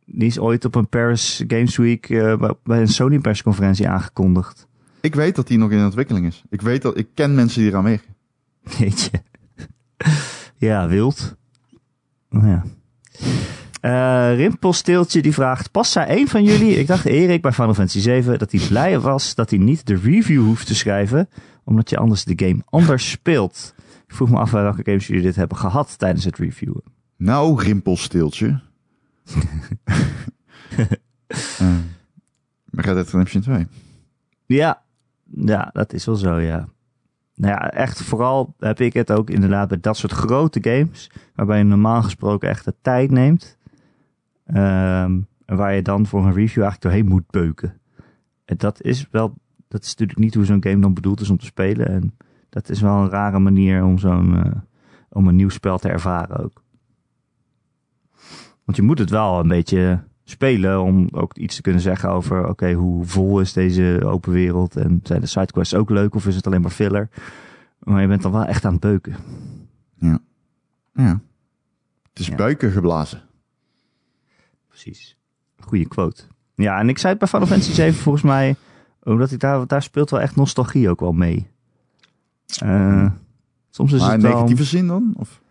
[0.06, 4.68] Die is ooit op een Paris Games Week eh, bij- een Sony persconferentie aangekondigd.
[5.02, 6.44] Ik weet dat die nog in ontwikkeling is.
[6.50, 8.16] Ik weet dat ik ken mensen die eraan werken.
[8.80, 9.22] Weet je.
[10.58, 11.36] ja, wild.
[12.30, 12.64] Nou Ja.
[13.82, 16.76] Eh Rimpelsteeltje die vraagt: Past zij een van jullie?
[16.80, 19.96] Ik dacht Erik bij Final Fantasy 7 dat hij blij was dat hij niet de
[19.96, 21.30] review hoeft te schrijven,
[21.72, 23.74] omdat je anders de game anders speelt.
[24.08, 26.84] Ik vroeg me af bij welke games jullie dit hebben gehad tijdens het reviewen.
[27.18, 28.62] Nou, rimpelsteeltje.
[29.36, 30.86] uh,
[32.72, 33.68] Red Dead Redemption 2.
[34.46, 34.82] Ja,
[35.24, 36.68] ja, dat is wel zo, ja.
[37.36, 41.58] Nou ja, echt vooral heb ik het ook inderdaad bij dat soort grote games, waarbij
[41.58, 43.58] je normaal gesproken echt de tijd neemt.
[44.46, 47.80] Ehm, en waar je dan voor een review eigenlijk doorheen moet beuken.
[48.46, 49.34] En dat is wel,
[49.72, 51.88] dat is natuurlijk niet hoe zo'n game dan bedoeld is om te spelen.
[51.88, 52.18] En
[52.50, 54.52] dat is wel een rare manier om zo'n, eh,
[55.10, 56.64] om een nieuw spel te ervaren ook.
[58.64, 62.48] Want je moet het wel een beetje spelen om ook iets te kunnen zeggen over,
[62.48, 64.76] oké, hoe vol is deze open wereld?
[64.76, 67.10] En zijn de sidequests ook leuk of is het alleen maar filler?
[67.80, 69.16] Maar je bent dan wel echt aan het beuken.
[70.00, 70.20] Ja.
[70.94, 71.20] ja.
[72.10, 72.36] Het is Ja.
[72.36, 73.22] buiken geblazen.
[74.68, 75.18] Precies.
[75.60, 76.24] Goeie quote.
[76.56, 78.56] Ja, en ik zei het bij Final Fantasy 7 volgens mij,
[79.04, 81.48] omdat ik daar, daar speelt wel echt nostalgie ook wel mee.
[82.60, 83.12] Eh,
[83.70, 84.34] soms is maar in het wel...
[84.34, 85.14] negatieve zin dan?
[85.18, 85.42] Of?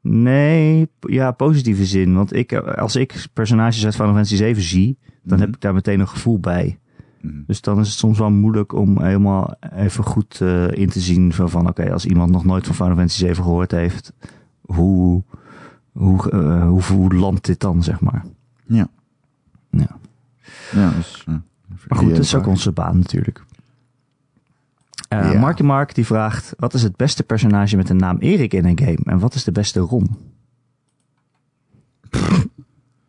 [0.00, 2.14] Nee, ja, positieve zin.
[2.14, 6.00] Want ik, als ik personages uit Final Fantasy 7 zie, dan heb ik daar meteen
[6.00, 6.78] een gevoel bij.
[7.20, 7.42] Mhm.
[7.46, 11.32] Dus dan is het soms wel moeilijk om helemaal even goed eh, in te zien
[11.32, 14.12] van, van oké, als iemand nog nooit van Final Fantasy 7 gehoord heeft,
[14.60, 15.22] hoe,
[15.92, 18.24] hoe, eh, hoe, hoe landt dit dan, zeg maar.
[18.66, 18.88] Ja.
[19.70, 19.98] Ja.
[20.72, 21.26] Ja, dus,
[21.88, 23.44] Maar goed, dat is ook onze baan natuurlijk.
[25.08, 25.38] Eh Ja.
[25.38, 28.78] Marky Mark die vraagt, wat is het beste personage met de naam Erik in een
[28.78, 28.98] game?
[29.04, 30.16] En wat is de beste Ron?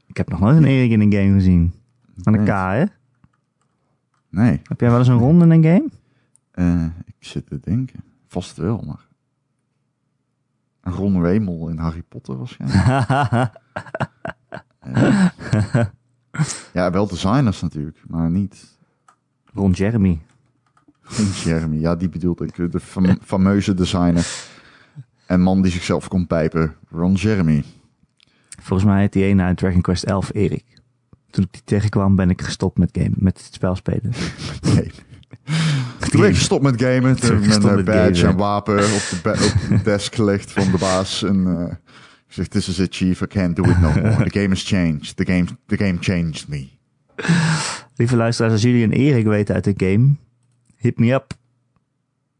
[0.05, 1.74] Ik heb nog nooit een Erik in een game gezien.
[2.18, 2.84] Van een K, hè?
[4.30, 5.89] Nee, Heb jij wel eens een Ron in een game?
[6.51, 8.03] eh, ik zit te denken.
[8.28, 9.05] Vast wel, maar...
[10.82, 13.49] Een Ron Wemel in Harry Potter waarschijnlijk.
[14.80, 15.26] Eh,
[16.74, 18.76] ja, wel designers natuurlijk, maar niet...
[19.54, 20.20] Ron Jeremy.
[21.02, 22.72] Geen Jeremy, ja, die bedoelde ik.
[22.72, 24.28] De fam- fameuze designer.
[25.26, 26.76] En man die zichzelf kon pijpen.
[26.90, 27.64] Ron Jeremy.
[28.62, 30.66] Volgens mij heet die ene uit Dragon Quest 11 Erik.
[31.30, 34.12] Toen ik die tegenkwam ben ik gestopt met game, met het spel spelen.
[34.62, 34.92] Nee.
[36.10, 37.16] Toen ben ik gestopt met gamen.
[37.20, 40.52] Toen gestopt mijn eh, met badge en wapen op de, ba- op de desk gelegd
[40.52, 41.24] van de baas.
[41.24, 41.76] En eh
[42.28, 44.23] zegt, this is it chief, I can't do it no more.
[44.23, 45.17] The game has changed.
[45.17, 46.69] The game, the game changed me.
[47.95, 50.15] Lieve luisteraars, als jullie een Erik weten uit de game,
[50.75, 51.34] hit me up.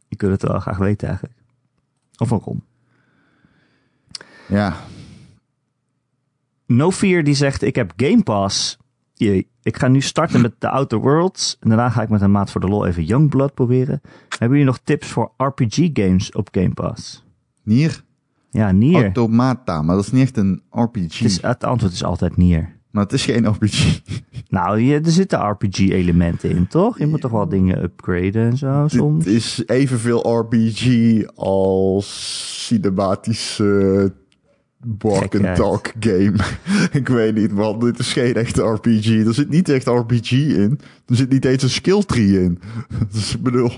[0.08, 1.38] Ik wil het wel graag weten eigenlijk.
[2.18, 2.64] Of een Ron.
[4.48, 4.76] Ja,
[6.68, 8.78] No Fear die zegt, ik heb Game Pass.
[9.14, 11.58] Jee, ik ga nu starten met The Outer Worlds.
[11.60, 14.02] En daarna ga ik met een maat voor de lol even Youngblood proberen.
[14.30, 17.26] Hebben jullie nog tips voor RPG games op Game Pass?
[17.64, 18.04] Nier.
[18.50, 19.04] Ja, Nier.
[19.04, 21.20] Automata, maar dat is niet echt een RPG.
[21.20, 22.76] Het, is, het antwoord is altijd Nier.
[22.92, 24.00] Maar het is geen RPG.
[24.50, 27.00] Nou, je, er zitten RPG-elementen in, toch?
[27.00, 29.26] Je moet toch wel dingen upgraden en zo soms?
[29.26, 30.86] Het is evenveel RPG
[31.36, 34.14] als cinematische
[34.98, 36.36] walk and talk game.
[37.00, 37.80] ik weet niet, man.
[37.80, 39.26] Dit is geen echte RPG.
[39.26, 40.80] Er zit niet echt RPG in.
[41.06, 42.60] Er zit niet eens een skill tree in.
[43.12, 43.72] dus ik bedoel,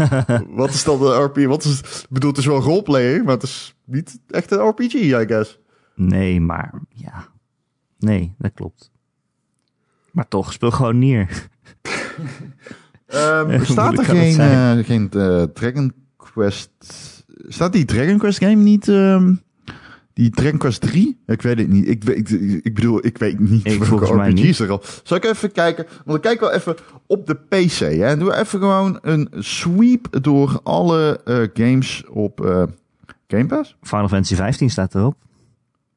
[0.60, 1.46] wat is dan de RPG?
[1.46, 4.94] Wat is, ik bedoel, het is wel roleplaying, maar het is niet echt een RPG,
[4.94, 5.58] I guess.
[5.94, 7.28] Nee, maar ja.
[7.98, 8.92] Nee, dat klopt.
[10.10, 11.48] Maar toch, speel gewoon Nier.
[13.06, 16.70] Ehm Hoe staat er geen, eh, geen eh, Dragon Quest...
[17.48, 18.88] Staat die Dragon Quest game niet...
[18.88, 19.34] ehm,
[20.14, 21.18] die Dragon Quest 3?
[21.26, 21.88] Ik weet het niet.
[21.88, 22.28] Ik, ik,
[22.62, 24.58] ik bedoel, ik weet niet Ik welke volgens mij RPG's niet.
[24.58, 24.82] er al...
[25.02, 25.86] Zal ik even kijken?
[26.04, 27.78] Want ik kijk wel even op de PC.
[27.78, 28.16] Hè?
[28.16, 32.62] Doe even gewoon een sweep door alle eh, games op eh,
[33.28, 33.76] Game Pass.
[33.82, 35.16] Final Fantasy 15 staat erop.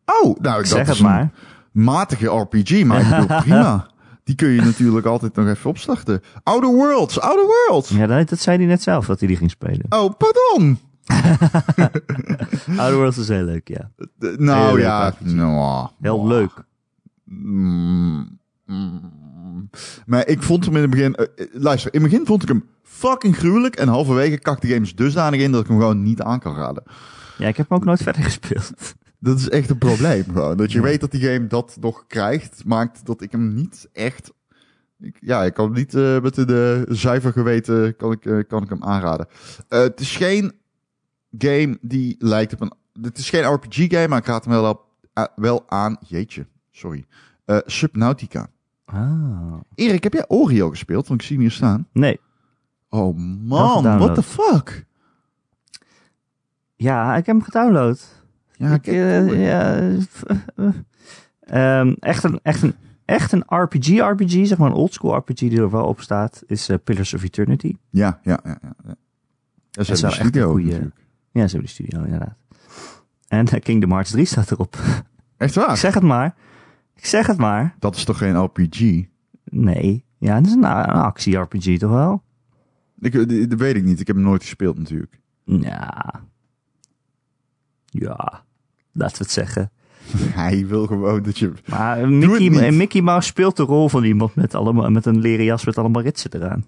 [0.06, 1.32] Oh, nou, dat zeg het maar.
[1.72, 3.88] matige RPG, maar ik bedoel, prima.
[4.24, 6.22] Die kun je natuurlijk altijd nog even opstarten.
[6.44, 7.90] Outer Worlds, Outer Worlds!
[7.90, 9.86] Ja, dat, dat zei hij net zelf, dat hij die ging spelen.
[9.90, 10.80] Oh, pardon!
[12.78, 13.92] Outer is heel leuk, ja.
[14.38, 16.52] Nou Heel ja, nou, Heel nou, leuk.
[17.24, 19.16] mm, mm.
[20.06, 21.16] Maar ik vond hem in het begin...
[21.16, 23.76] eh, eh, luister, in het begin vond ik hem fucking gruwelijk.
[23.76, 26.84] En halverwege kakte de games dusdanig in dat ik hem gewoon niet aan kan raden.
[27.38, 28.72] Ja, ik heb hem ook nooit verder gespeeld.
[29.20, 30.58] Dat is echt een probleem gewoon.
[30.58, 34.32] Dat je weet dat die game dat nog krijgt, maakt dat ik hem niet echt...
[35.00, 38.70] Ik, ja, ik kan hem niet eh, met eh, zuiver geweten kan ik, kan ik
[38.70, 39.28] hem aanraden.
[39.68, 40.52] Het is geen
[41.38, 42.74] game die lijkt op een...
[43.02, 44.86] Het is geen RPG game, maar ik raad hem wel, op,
[45.36, 45.98] wel aan...
[46.08, 47.06] Jeetje, sorry.
[47.46, 48.50] Eh, Subnautica.
[48.86, 49.54] Ah.
[49.76, 51.08] Erik, heb jij Oreo gespeeld?
[51.08, 51.88] Want ik zie hem hier staan.
[51.92, 52.20] Nee.
[52.90, 53.18] Oh
[53.48, 54.86] man, what the fuck?
[56.76, 58.22] Ja, ik heb hem gedownload.
[58.52, 59.76] Ja, Ik, eh, ja,
[60.56, 60.70] eh,
[61.80, 62.76] ehm, echt, een, echt, een,
[63.06, 66.78] echt een RPG-RPG, zeg maar een oldschool RPG die er wel op staat, is eh,
[66.84, 67.76] Pillars of Eternity.
[67.90, 68.58] ja, ja, ja.
[68.62, 68.96] ja.
[69.72, 70.60] Dat is is wel echt een studio
[71.38, 72.36] Ja, zo die studio inderdaad.
[73.28, 74.78] En eh, Kingdom Hearts 3 staat erop.
[75.38, 75.78] Echt Ik waar?
[75.78, 76.36] zeg het maar.
[76.96, 77.76] Ik zeg het maar.
[77.80, 79.06] Dat is toch geen RPG?
[79.44, 80.06] Nee.
[80.18, 82.24] Ja, dat is een, een actie-RPG toch wel?
[83.00, 84.00] Ik, eh, dat weet ik niet.
[84.00, 85.20] Ik heb hem nooit gespeeld natuurlijk.
[85.44, 86.22] Ja.
[87.86, 88.44] Ja.
[88.92, 89.72] Laten we het zeggen.
[90.42, 91.54] Hij wil gewoon dat je...
[91.66, 95.66] Maar Mickey, Mickey Mouse speelt de rol van iemand met, allemaal, met een leren jas
[95.66, 96.66] met allemaal ritsen eraan.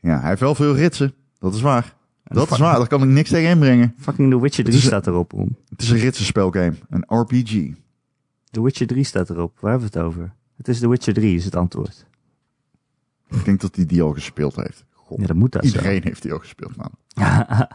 [0.00, 1.14] Ja, hij heeft wel veel ritsen.
[1.38, 1.96] Dat is waar.
[2.28, 2.78] Dat is waar.
[2.78, 3.94] Daar kan ik niks tegen inbrengen.
[3.98, 5.32] Fucking The Witcher 3 Het is- staat erop.
[5.32, 5.56] Om.
[5.68, 6.72] Het is een ritsenspelgame.
[6.90, 7.72] Een RPG.
[8.50, 9.58] The Witcher 3 staat erop.
[9.60, 10.32] Waar hebben we het over?
[10.56, 12.06] Het is The Witcher 3 is het antwoord.
[13.30, 14.84] Ik denk dat hij die al gespeeld heeft.
[14.92, 15.20] God.
[15.20, 16.76] Ja, dat moet dat Iedereen heeft die al gespeeld.
[16.76, 16.90] Man.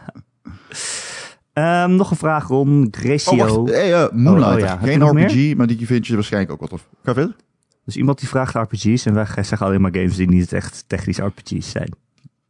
[1.52, 2.88] Ehm, nog een vraag, Ron.
[2.90, 3.46] Grecio.
[3.46, 3.68] Oh.
[3.68, 4.48] Hey, Moonlighter.
[4.48, 4.76] Oh, oh ja.
[4.76, 6.88] Geen RPG, maar die vind je waarschijnlijk ook wel tof.
[7.02, 7.36] Ga verder.
[7.84, 11.18] Dus iemand die vraagt RPG's en wij zeggen alleen maar games die niet echt technisch
[11.18, 11.94] RPG's zijn.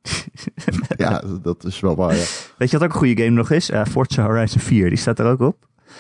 [0.96, 2.24] Ja, dat is wel waar, ja.
[2.58, 3.70] Weet je wat ook een goede game nog is?
[3.70, 5.56] Eh, Forza Horizon 4, die staat er ook op.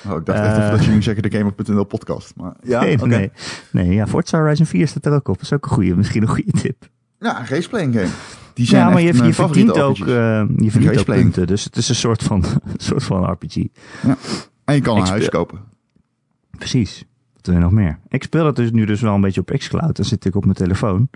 [0.08, 0.58] Oh, ik dacht echt Eh.
[0.58, 2.32] even dat je ging zeggen de Gamer.nl podcast.
[2.36, 3.30] Maar ja, nee, nee,
[3.70, 5.34] nee, ja, Forza Horizon 4 staat er ook op.
[5.34, 6.88] Dat is ook een goede, misschien een goede tip.
[7.18, 8.08] Ja, een raceplaying game.
[8.54, 10.06] Die zijn Ja, maar je, je verdient ook, eh,
[10.56, 11.46] je verdient ook punten.
[11.46, 12.44] Dus het is een soort van,
[12.76, 13.56] soort van RPG.
[14.64, 15.58] En je kan ik een huis kopen.
[16.58, 17.04] Precies.
[17.34, 17.98] Wat wil je nog meer?
[18.08, 19.96] Ik speel het dus nu dus wel een beetje op xCloud.
[19.96, 21.08] Dan zit ik op mijn telefoon.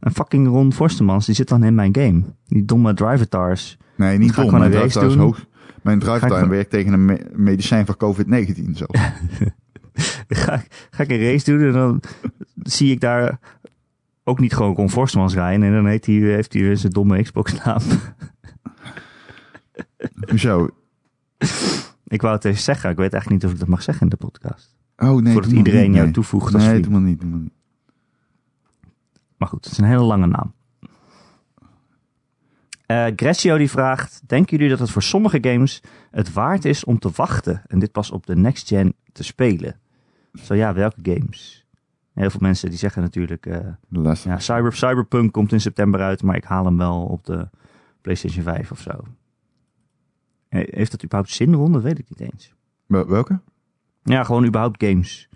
[0.00, 2.22] En fucking Ron Forstemans, die zit dan in mijn game.
[2.46, 3.76] Die domme drivatars.
[3.96, 4.44] Nee, niet dom.
[4.44, 5.46] gewoon Mijn een race hoog.
[5.82, 8.84] Mijn drive Ga ik werkt tegen een me- medicijn voor COVID-19 zo.
[10.28, 12.00] ga, ik- ga ik een race doen en dan
[12.62, 13.38] zie ik daar
[14.24, 15.66] ook niet gewoon Ron Forstemans rijden.
[15.66, 17.80] En dan heet hij, heeft hij weer zijn domme Xbox naam.
[20.30, 20.68] Hoezo?
[22.06, 22.90] ik wou het even zeggen.
[22.90, 24.76] Ik weet eigenlijk niet of ik dat mag zeggen in de podcast.
[24.96, 26.12] Oh nee, Voordat iedereen niet, jou nee.
[26.14, 27.20] toevoegt Nee, maar niet.
[27.20, 27.52] Doe maar niet.
[29.36, 30.54] Maar goed, het is een hele lange naam.
[33.16, 35.80] Grecio die vraagt: Denken jullie dat het voor sommige games
[36.10, 39.80] het waard is om te wachten en dit pas op de next gen te spelen?
[40.32, 41.66] Zo ja, welke games?
[42.12, 43.58] Heel veel mensen die zeggen natuurlijk: eh,
[44.24, 47.48] ja, Cyber, Cyberpunk komt in september uit, maar ik haal hem wel op de
[48.00, 48.90] PlayStation 5 of zo.
[50.48, 51.72] Eh, Heeft dat überhaupt zin, Ron?
[51.72, 52.54] Dat weet ik niet eens.
[52.86, 53.40] Wel- Welke?
[54.02, 55.28] Ja, gewoon überhaupt games.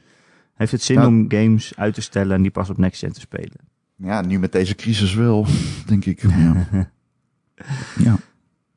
[0.55, 1.07] Heeft het zin Ja.
[1.07, 3.69] om games uit te stellen en die pas op next gen te spelen?
[4.03, 5.47] Ja, nu met deze crisis wel,
[5.87, 6.23] denk ik.
[6.23, 6.67] Ja.
[8.05, 8.17] ja.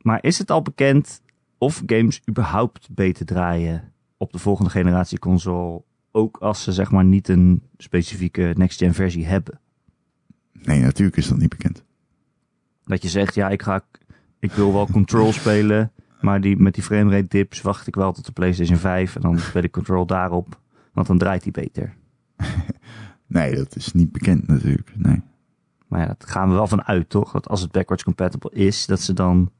[0.02, 1.22] Maar is het al bekend
[1.58, 7.06] of games überhaupt beter draaien op de volgende generatie console, ook als ze zeg maar
[7.06, 9.60] niet een specifieke next-gen versie hebben?
[10.52, 11.84] Nee, natuurlijk is dat niet bekend.
[12.84, 13.86] Dat je zegt, ja, ik, ga,
[14.40, 18.26] ik wil wel Control spelen, maar die, met die framerate dips wacht ik wel tot
[18.26, 20.60] de PlayStation 5 en dan speel ik Control daarop,
[20.94, 21.94] want dan draait die beter.
[23.34, 24.92] Nee, dat is niet bekend natuurlijk.
[24.96, 25.22] Nee.
[25.88, 27.32] Maar ja, dat gaan we wel van uit, toch?
[27.32, 29.52] Dat als het backwards compatible is, dat ze dan...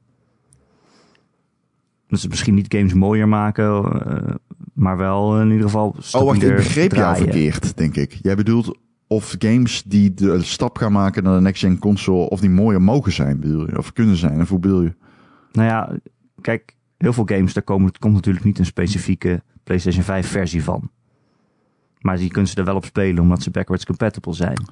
[2.08, 4.34] Dat ze misschien niet games mooier maken, eh,
[4.72, 8.18] maar wel in ieder geval Oh, wacht, ik begreep jou verkeerd, denk ik.
[8.22, 12.50] Jij bedoelt of games die de stap gaan maken naar de next-gen console, of die
[12.50, 13.78] mooier mogen zijn, bedoel je?
[13.78, 14.94] Of kunnen zijn, of hoe bedoel je?
[15.52, 15.96] Nou ja,
[16.40, 20.90] kijk, heel veel games, daar komen, komt natuurlijk niet een specifieke PlayStation 5 versie van.
[22.04, 24.64] Maar die kunnen ze er wel op spelen, omdat ze backwards compatible zijn.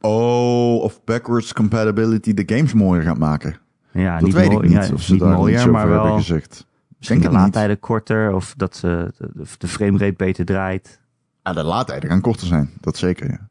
[0.00, 3.56] Oh, of backwards compatibility de games mooier gaat maken.
[3.92, 5.88] Ja, dat niet weet mooi- ik niet, ja, of ze niet daar mooier, over maar
[5.88, 6.66] wel gezegd.
[6.98, 7.36] misschien de niet.
[7.36, 11.00] laadtijden korter, of dat ze de, de, de framerate beter draait.
[11.42, 13.48] Ja, de laadtijden gaan korter zijn, dat zeker, ja.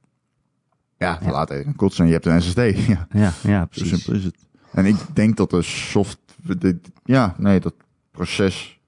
[0.98, 1.32] Ja, de Ja.
[1.32, 2.08] laadtijden gaan korter zijn.
[2.08, 2.56] Je hebt een SSD,
[2.94, 3.08] ja.
[3.12, 3.90] Ja, ja Zo precies.
[3.90, 4.36] simpel is het.
[4.72, 6.20] En ik denk dat de soft...
[6.60, 7.74] de- ja, nee, dat
[8.12, 8.80] proces...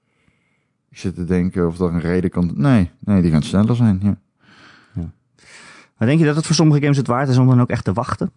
[0.90, 2.50] Ik zit te denken of dat een reden kan...
[2.54, 4.16] Nee, nee, die gaan sneller zijn, ja.
[5.96, 7.84] Maar denk je dat het voor sommige games het waard is om dan ook echt
[7.84, 8.30] te wachten?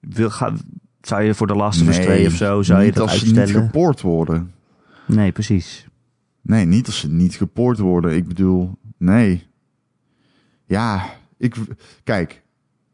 [0.00, 0.54] Wil, ga,
[1.00, 3.26] zou je voor de Last of Us 2 of zo, zou je dat als ze
[3.26, 3.66] niet uitstellen?
[3.66, 4.52] gepoord worden.
[5.06, 5.86] Nee, precies.
[6.42, 8.16] Nee, niet als ze niet gepoord worden.
[8.16, 9.46] Ik bedoel, nee.
[10.64, 11.04] Ja,
[11.36, 11.56] ik...
[12.04, 12.42] Kijk.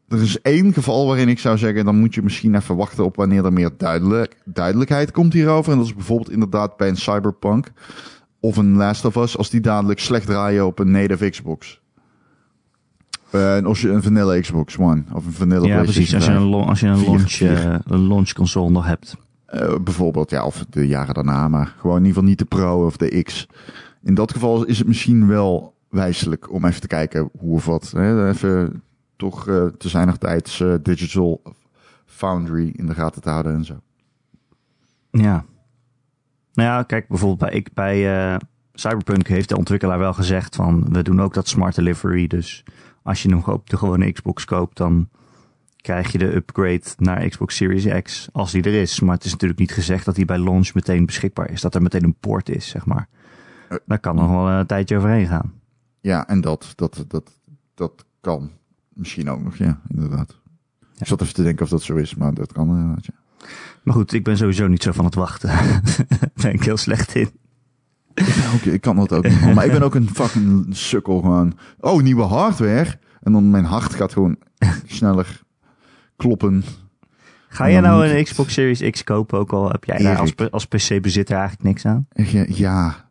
[0.07, 3.15] er is één geval waarin ik zou zeggen, dan moet je misschien even wachten op
[3.15, 5.71] wanneer er meer duidelijk, duidelijkheid komt hierover.
[5.71, 7.71] En dat is bijvoorbeeld inderdaad bij een Cyberpunk
[8.47, 11.81] of een Last of Us, als die dadelijk slecht draaien op een native Xbox.
[13.31, 16.15] Uh, als je een vanilla Xbox One of een vanilla Ja, precies.
[16.15, 19.15] Als je een, als je een, launch, eh, een launch console nog hebt.
[19.45, 22.85] Eh, bijvoorbeeld, ja, of de jaren daarna, maar gewoon in ieder geval niet de Pro
[22.85, 23.47] of de X.
[24.03, 27.91] In dat geval is het misschien wel wijselijk om even te kijken hoe of wat.
[27.95, 28.29] Hè?
[28.29, 28.83] Even
[29.15, 29.43] toch
[29.77, 31.41] te zijnig tijds eh, Digital
[32.05, 33.79] Foundry in de gaten te houden en zo.
[35.11, 35.45] Ja.
[36.55, 38.39] Nou ja, kijk, bijvoorbeeld bij, ik, bij eh,
[38.73, 40.85] Cyberpunk heeft de ontwikkelaar wel gezegd van...
[40.91, 42.63] we doen ook dat smart delivery, dus
[43.03, 44.77] als je hem op de gewone Xbox koopt...
[44.77, 45.09] dan
[45.81, 48.99] krijg je de upgrade naar Xbox Series X als die er is.
[48.99, 51.61] Maar het is natuurlijk niet gezegd dat die bij launch meteen beschikbaar is.
[51.61, 53.07] Dat er meteen een port is, zeg maar.
[53.69, 55.53] Eh, Daar kan nog wel een tijdje overheen gaan.
[56.01, 57.31] Ja, en dat, dat, dat,
[57.73, 58.51] dat kan
[58.93, 60.35] misschien ook nog, ja, inderdaad.
[60.97, 63.13] Ik zat even te denken of dat zo is, maar dat kan inderdaad, ja.
[63.85, 65.49] Maar goed, ik ben sowieso niet zo van het wachten.
[66.09, 67.29] Daar ben ik heel slecht in.
[68.53, 71.57] Ook, ik kan dat ook niet, maar ik ben ook een fucking sukkel gewoon.
[71.79, 72.99] Oh, nieuwe hardware.
[73.21, 74.37] En dan mijn hart gaat gewoon
[74.85, 75.41] sneller
[76.15, 76.63] kloppen.
[77.47, 79.39] Ga jij nou een Xbox Series X kopen?
[79.39, 82.07] Ook al heb jij daar als, als PC-bezitter eigenlijk niks aan.
[82.13, 83.09] Ja, ja.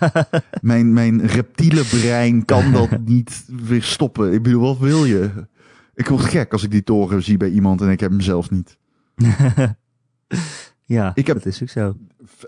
[0.60, 4.32] mijn, mijn reptiele brein kan dat niet weer stoppen.
[4.32, 5.30] Ik bedoel, wat wil je?
[5.94, 8.50] Ik word gek als ik die toren zie bij iemand en ik heb hem zelf
[8.50, 8.78] niet.
[10.84, 11.96] ja, Ik heb- dat is ook zo.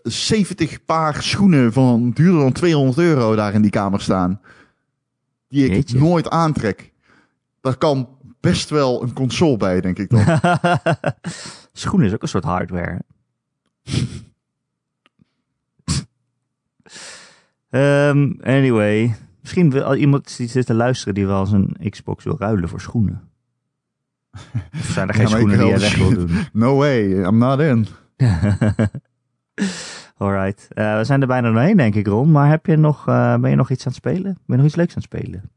[0.03, 4.41] 70 paar schoenen van duurder dan 200 euro daar in die kamer staan.
[5.49, 5.99] Die ik Jeetje.
[5.99, 6.93] nooit aantrek.
[7.61, 8.09] Daar kan
[8.41, 10.25] best wel een console bij, denk ik dan.
[11.73, 13.01] Schoen is ook een soort hardware.
[17.71, 22.37] Ehm, anyway, misschien wil iemand die zit te luisteren die wel eens een Xbox wil
[22.39, 23.28] ruilen voor schoenen.
[24.73, 26.31] Of zijn er geen Ja, schoenen die jij weg wil doen?
[26.53, 27.87] No way, I'm not in.
[30.17, 32.31] Alright, Eh, we zijn er bijna doorheen denk ik Ron.
[32.31, 34.23] Maar heb je nog, eh, ben je nog iets aan het spelen?
[34.23, 35.51] Ben je nog iets leuks aan het spelen?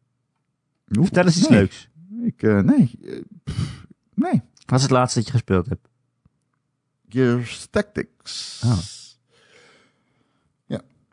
[0.95, 1.59] Oeh, Vertel eens iets nee.
[1.59, 1.89] leuks.
[2.25, 2.99] Ik, eh, nee.
[3.43, 4.41] Pff, nee.
[4.65, 5.87] Wat is het laatste dat je gespeeld hebt?
[7.09, 8.61] Gears Tactics.
[8.65, 8.77] Oh.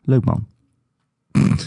[0.01, 0.47] Leuk man.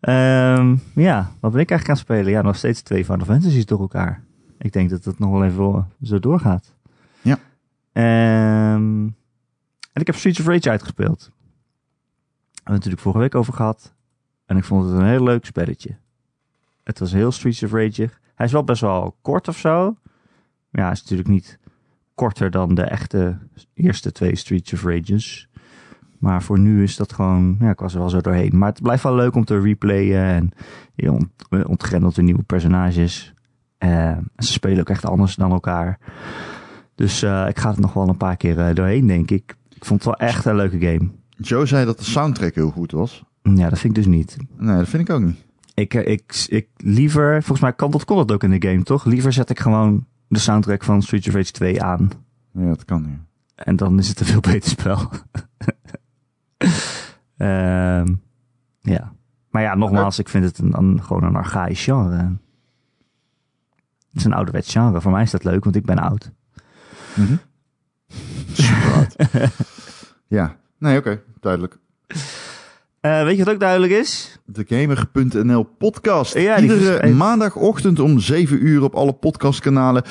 [0.00, 2.30] Ehm, ja, wat ben ik eigenlijk aan het spelen?
[2.30, 4.24] Ja, nog steeds twee Final Fantasies door elkaar.
[4.58, 6.74] Ik denk dat het nog wel even wel zo doorgaat.
[7.20, 7.38] Ja.
[7.92, 9.06] Ehm,
[9.92, 11.18] en ik heb Streets of Rage uitgespeeld.
[11.18, 13.94] Daar hebben we het natuurlijk vorige week over gehad.
[14.46, 15.96] En ik vond het een heel leuk spelletje.
[16.82, 18.10] Het was heel Streets of Rage.
[18.34, 19.96] Hij is wel best wel kort of zo.
[20.70, 21.58] Ja, hij is natuurlijk niet
[22.14, 23.38] korter dan de echte
[23.74, 25.47] eerste twee Streets of Rages.
[26.18, 28.58] Maar voor nu is dat gewoon, ja, ik was er wel zo doorheen.
[28.58, 30.50] Maar het blijft wel leuk om te replayen en
[30.94, 31.28] je ont,
[31.66, 33.34] ontgrendelt weer nieuwe personages.
[33.78, 35.98] Eh, ze spelen ook echt anders dan elkaar.
[36.94, 39.56] Dus eh, ik ga het nog wel een paar keer eh, doorheen, denk ik.
[39.74, 41.10] Ik vond het wel echt een leuke game.
[41.36, 43.24] Joe zei dat de soundtrack heel goed was.
[43.42, 44.36] Ja, dat vind ik dus niet.
[44.56, 45.46] Nee, dat vind ik ook niet.
[45.74, 48.82] Ik, eh, ik, ik liever, volgens mij kan dat, kon dat ook in de game,
[48.82, 49.04] toch?
[49.04, 52.10] Liever zet ik gewoon de soundtrack van Streets of Rage 2 aan.
[52.52, 53.18] Ja, dat kan niet.
[53.54, 54.98] En dan is het een veel beter spel.
[57.36, 58.14] Ehm,
[58.80, 59.12] ja.
[59.50, 62.16] Maar ja, nogmaals, ik vind het een, een- gewoon een archaïs genre.
[64.08, 65.00] Het is een ouderwets genre.
[65.00, 66.30] Voor mij is dat leuk, want ik ben oud.
[67.14, 67.34] Mhm.
[68.52, 69.16] Super oud.
[70.38, 71.78] ja, nee, oké, duidelijk.
[73.00, 74.38] Eh, weet je wat ook duidelijk is?
[74.44, 76.34] De Gamer.nl podcast.
[76.34, 80.02] Ja, Iedere maandagochtend om 7 uur op alle podcastkanalen.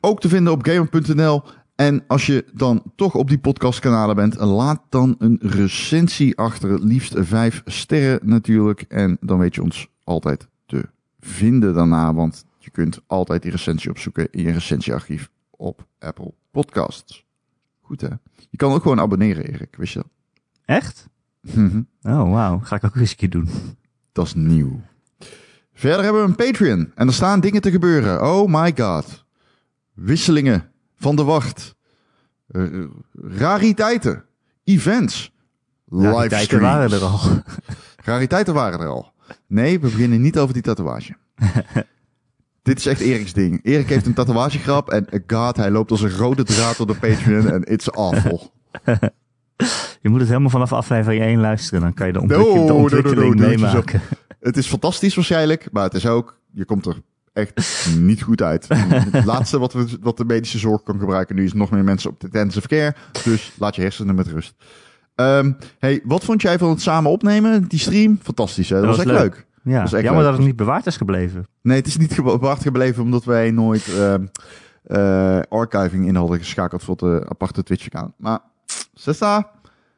[0.00, 1.42] Ook te vinden op Gamer.nl.
[1.80, 6.70] En als je dan toch op die podcastkanalen bent, laat dan een recensie achter.
[6.70, 8.84] Het liefst vijf sterren natuurlijk.
[8.88, 10.88] En dan weet je ons altijd te
[11.20, 12.14] vinden daarna.
[12.14, 17.26] Want je kunt altijd die recensie opzoeken in je recensiearchief op Apple Podcasts.
[17.80, 18.08] Goed hè?
[18.50, 19.76] Je kan ook gewoon abonneren, Erik.
[19.76, 20.10] Wist je dat?
[20.64, 21.08] Echt?
[21.40, 21.82] Mhm.
[22.02, 22.58] Oh, wauw.
[22.58, 23.48] Ga ik ook eens een keer doen.
[24.12, 24.80] Dat is nieuw.
[25.72, 26.92] Verder hebben we een Patreon.
[26.94, 28.22] En er staan dingen te gebeuren.
[28.22, 29.24] Oh my god.
[29.94, 30.70] Wisselingen
[31.00, 31.74] van de wacht.
[32.46, 32.62] Eh,
[33.14, 34.24] rariteiten.
[34.64, 35.32] Events.
[35.88, 36.64] Livestreams.
[36.64, 37.20] waren er al.
[38.04, 39.12] Rariteiten waren er al.
[39.46, 41.16] Nee, we beginnen niet over die tatoeage.
[42.62, 43.60] Dit is echt Eriks ding.
[43.62, 46.94] Erik heeft een tatoeagegrap en eh, god, hij loopt als een rode draad door de
[46.94, 48.52] Patreon en it's awful.
[50.02, 51.80] Je moet het helemaal vanaf aflevering 1 luisteren.
[51.80, 54.00] Dan kan je de, No, de no, meemaken.
[54.40, 57.02] Het is fantastisch waarschijnlijk, maar het is ook, je komt er
[57.40, 58.66] echt niet goed uit.
[59.10, 62.10] Het laatste wat, we, wat de medische zorg kan gebruiken nu is nog meer mensen
[62.10, 62.94] op de intensive care.
[63.24, 64.54] Dus laat je hersenen met rust.
[65.14, 68.18] Ehm, hey, wat vond jij van het samen opnemen, die stream?
[68.22, 69.46] Fantastisch hè, dat, was echt leuk.
[69.62, 70.30] Ja, is echt jammer leuk.
[70.30, 71.46] dat het niet bewaard is gebleven.
[71.62, 74.24] Nee, het is niet bewaard gebleven omdat wij nooit ehm,
[74.82, 78.12] eh, archiving in hadden geschakeld voor de aparte Twitch-account.
[78.16, 78.38] Maar,
[78.94, 79.50] Sessa,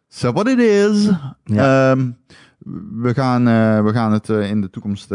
[0.09, 1.11] so what it is.
[1.45, 1.91] Ja.
[1.91, 2.11] Ehm,
[2.93, 5.11] we, gaan, eh, we gaan het eh, in de toekomst...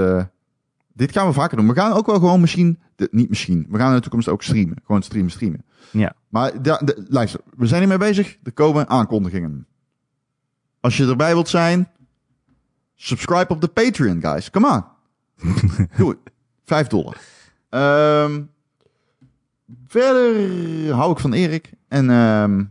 [0.97, 1.67] dit gaan we vaker doen.
[1.67, 2.79] We gaan ook wel gewoon misschien...
[2.95, 3.65] de- niet misschien.
[3.69, 4.77] We gaan in de toekomst ook streamen.
[4.85, 5.65] Gewoon streamen, streamen.
[5.91, 6.13] Ja.
[6.29, 8.37] Maar da- de- luister, we zijn hiermee bezig.
[8.43, 9.67] Er komen aankondigingen.
[10.79, 11.89] Als je erbij wilt zijn,
[12.95, 14.49] subscribe op de Patreon, guys.
[14.49, 14.83] Come on.
[15.97, 16.19] Doe het.
[16.65, 17.17] Vijf dollar.
[17.69, 18.41] Ehm,
[19.87, 21.71] verder hou ik van Erik.
[21.87, 22.63] En ehm,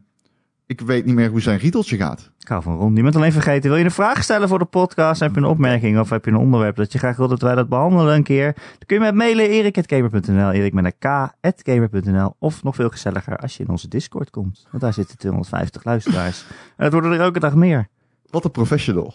[0.67, 2.31] ik weet niet meer hoe zijn riedeltje gaat.
[2.39, 2.97] Ik hou van Ron.
[2.97, 3.71] Je bent alleen vergeten.
[3.71, 5.21] Wil je een vraag stellen voor de podcast?
[5.21, 7.55] Heb je een opmerking of heb je een onderwerp dat je graag wil dat wij
[7.55, 8.53] dat behandelen een keer?
[8.55, 13.57] Dan kun je mij mailen erik.gamer.nl, erik met een k.gamer.nl of nog veel gezelliger als
[13.57, 14.67] je in onze Discord komt.
[14.71, 16.47] Want daar zitten 250 luisteraars.
[16.49, 17.89] En dat worden er elke dag meer.
[18.31, 19.15] Wat een professional.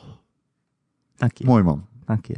[1.15, 1.45] Dank je.
[1.45, 1.85] Mooi man.
[2.05, 2.35] Dank je.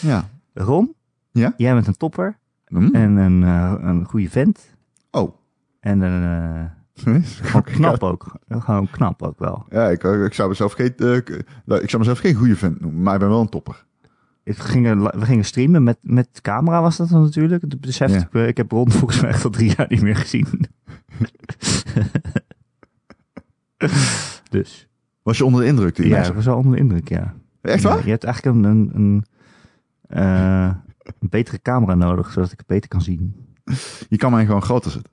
[0.00, 0.28] Ja.
[0.54, 0.94] Ron?
[1.30, 1.54] Ja?
[1.56, 2.88] Jij bent een topper Hm?
[2.94, 4.74] en een, eh, een goede vent.
[5.10, 5.34] Oh.
[5.80, 6.22] En een,
[6.54, 6.64] eh,
[7.42, 8.32] gewoon knap ook.
[8.48, 9.66] Gewoon knap ook wel.
[9.70, 11.18] Ja, ik, ik zou mezelf geen, eh,
[11.64, 13.84] nou, ik zou mezelf geen goede vent noemen, maar ik ben wel een topper.
[14.46, 17.64] Ik we gingen streamen met, met camera was dat dan natuurlijk.
[17.80, 18.06] Ja.
[18.06, 20.46] ik, eh, ik heb Ron volgens mij echt al drie jaar niet meer gezien.
[24.50, 24.88] dus.
[25.22, 27.34] Was je onder de indruk je Ja, ik was wel onder de indruk, ja.
[27.60, 28.04] Echt Ja, waar?
[28.04, 29.24] je hebt eigenlijk een, een, een,
[30.08, 30.74] eh,
[31.20, 33.46] een betere camera nodig, zodat ik het beter kan zien.
[34.08, 35.12] Je kan mij gewoon groter zetten.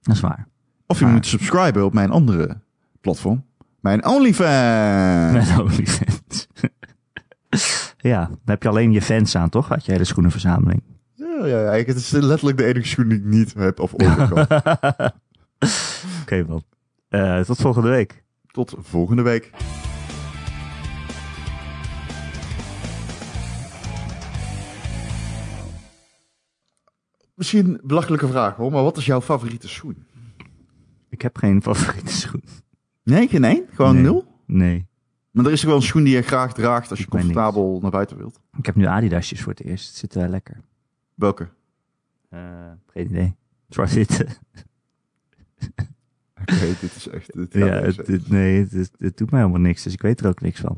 [0.00, 0.48] Dat is waar.
[0.86, 2.60] Of je Maar- moet subscriben op mijn andere
[3.00, 3.44] platform.
[3.80, 5.32] Mijn OnlyFans.
[5.48, 6.46] Met OnlyFans.
[8.12, 9.68] ja, dan heb je alleen je fans aan, toch?
[9.68, 10.82] Had je hele schoenenverzameling.
[11.14, 11.84] Ja, ja, ja.
[11.84, 14.30] Het is letterlijk de enige schoen die ik niet heb of ooit.
[16.22, 16.62] Oké, man.
[17.08, 18.24] Eh, tot volgende week.
[18.50, 19.50] Tot volgende week.
[27.34, 30.06] Misschien een belachelijke vraag hoor, maar wat is jouw favoriete schoen?
[31.22, 32.42] Ik heb geen favoriete schoen.
[33.02, 33.64] Nee, geen één?
[33.72, 34.02] Gewoon Nee.
[34.02, 34.24] nul?
[34.46, 34.86] Nee.
[35.30, 38.16] Maar er is wel een schoen die je graag draagt als je comfortabel naar buiten
[38.16, 38.40] wilt?
[38.58, 39.86] Ik heb nu Adidasjes voor het eerst.
[39.88, 40.60] Het zit wel lekker.
[41.14, 41.48] Welke?
[42.28, 42.40] Eh,
[42.86, 43.34] geen idee.
[43.68, 44.10] Zwart wit.
[46.40, 47.32] Oké, dit is echt...
[47.34, 49.82] Dit, ja, dit het, nee, het, het doet mij helemaal niks.
[49.82, 50.76] Dus ik weet er ook niks van.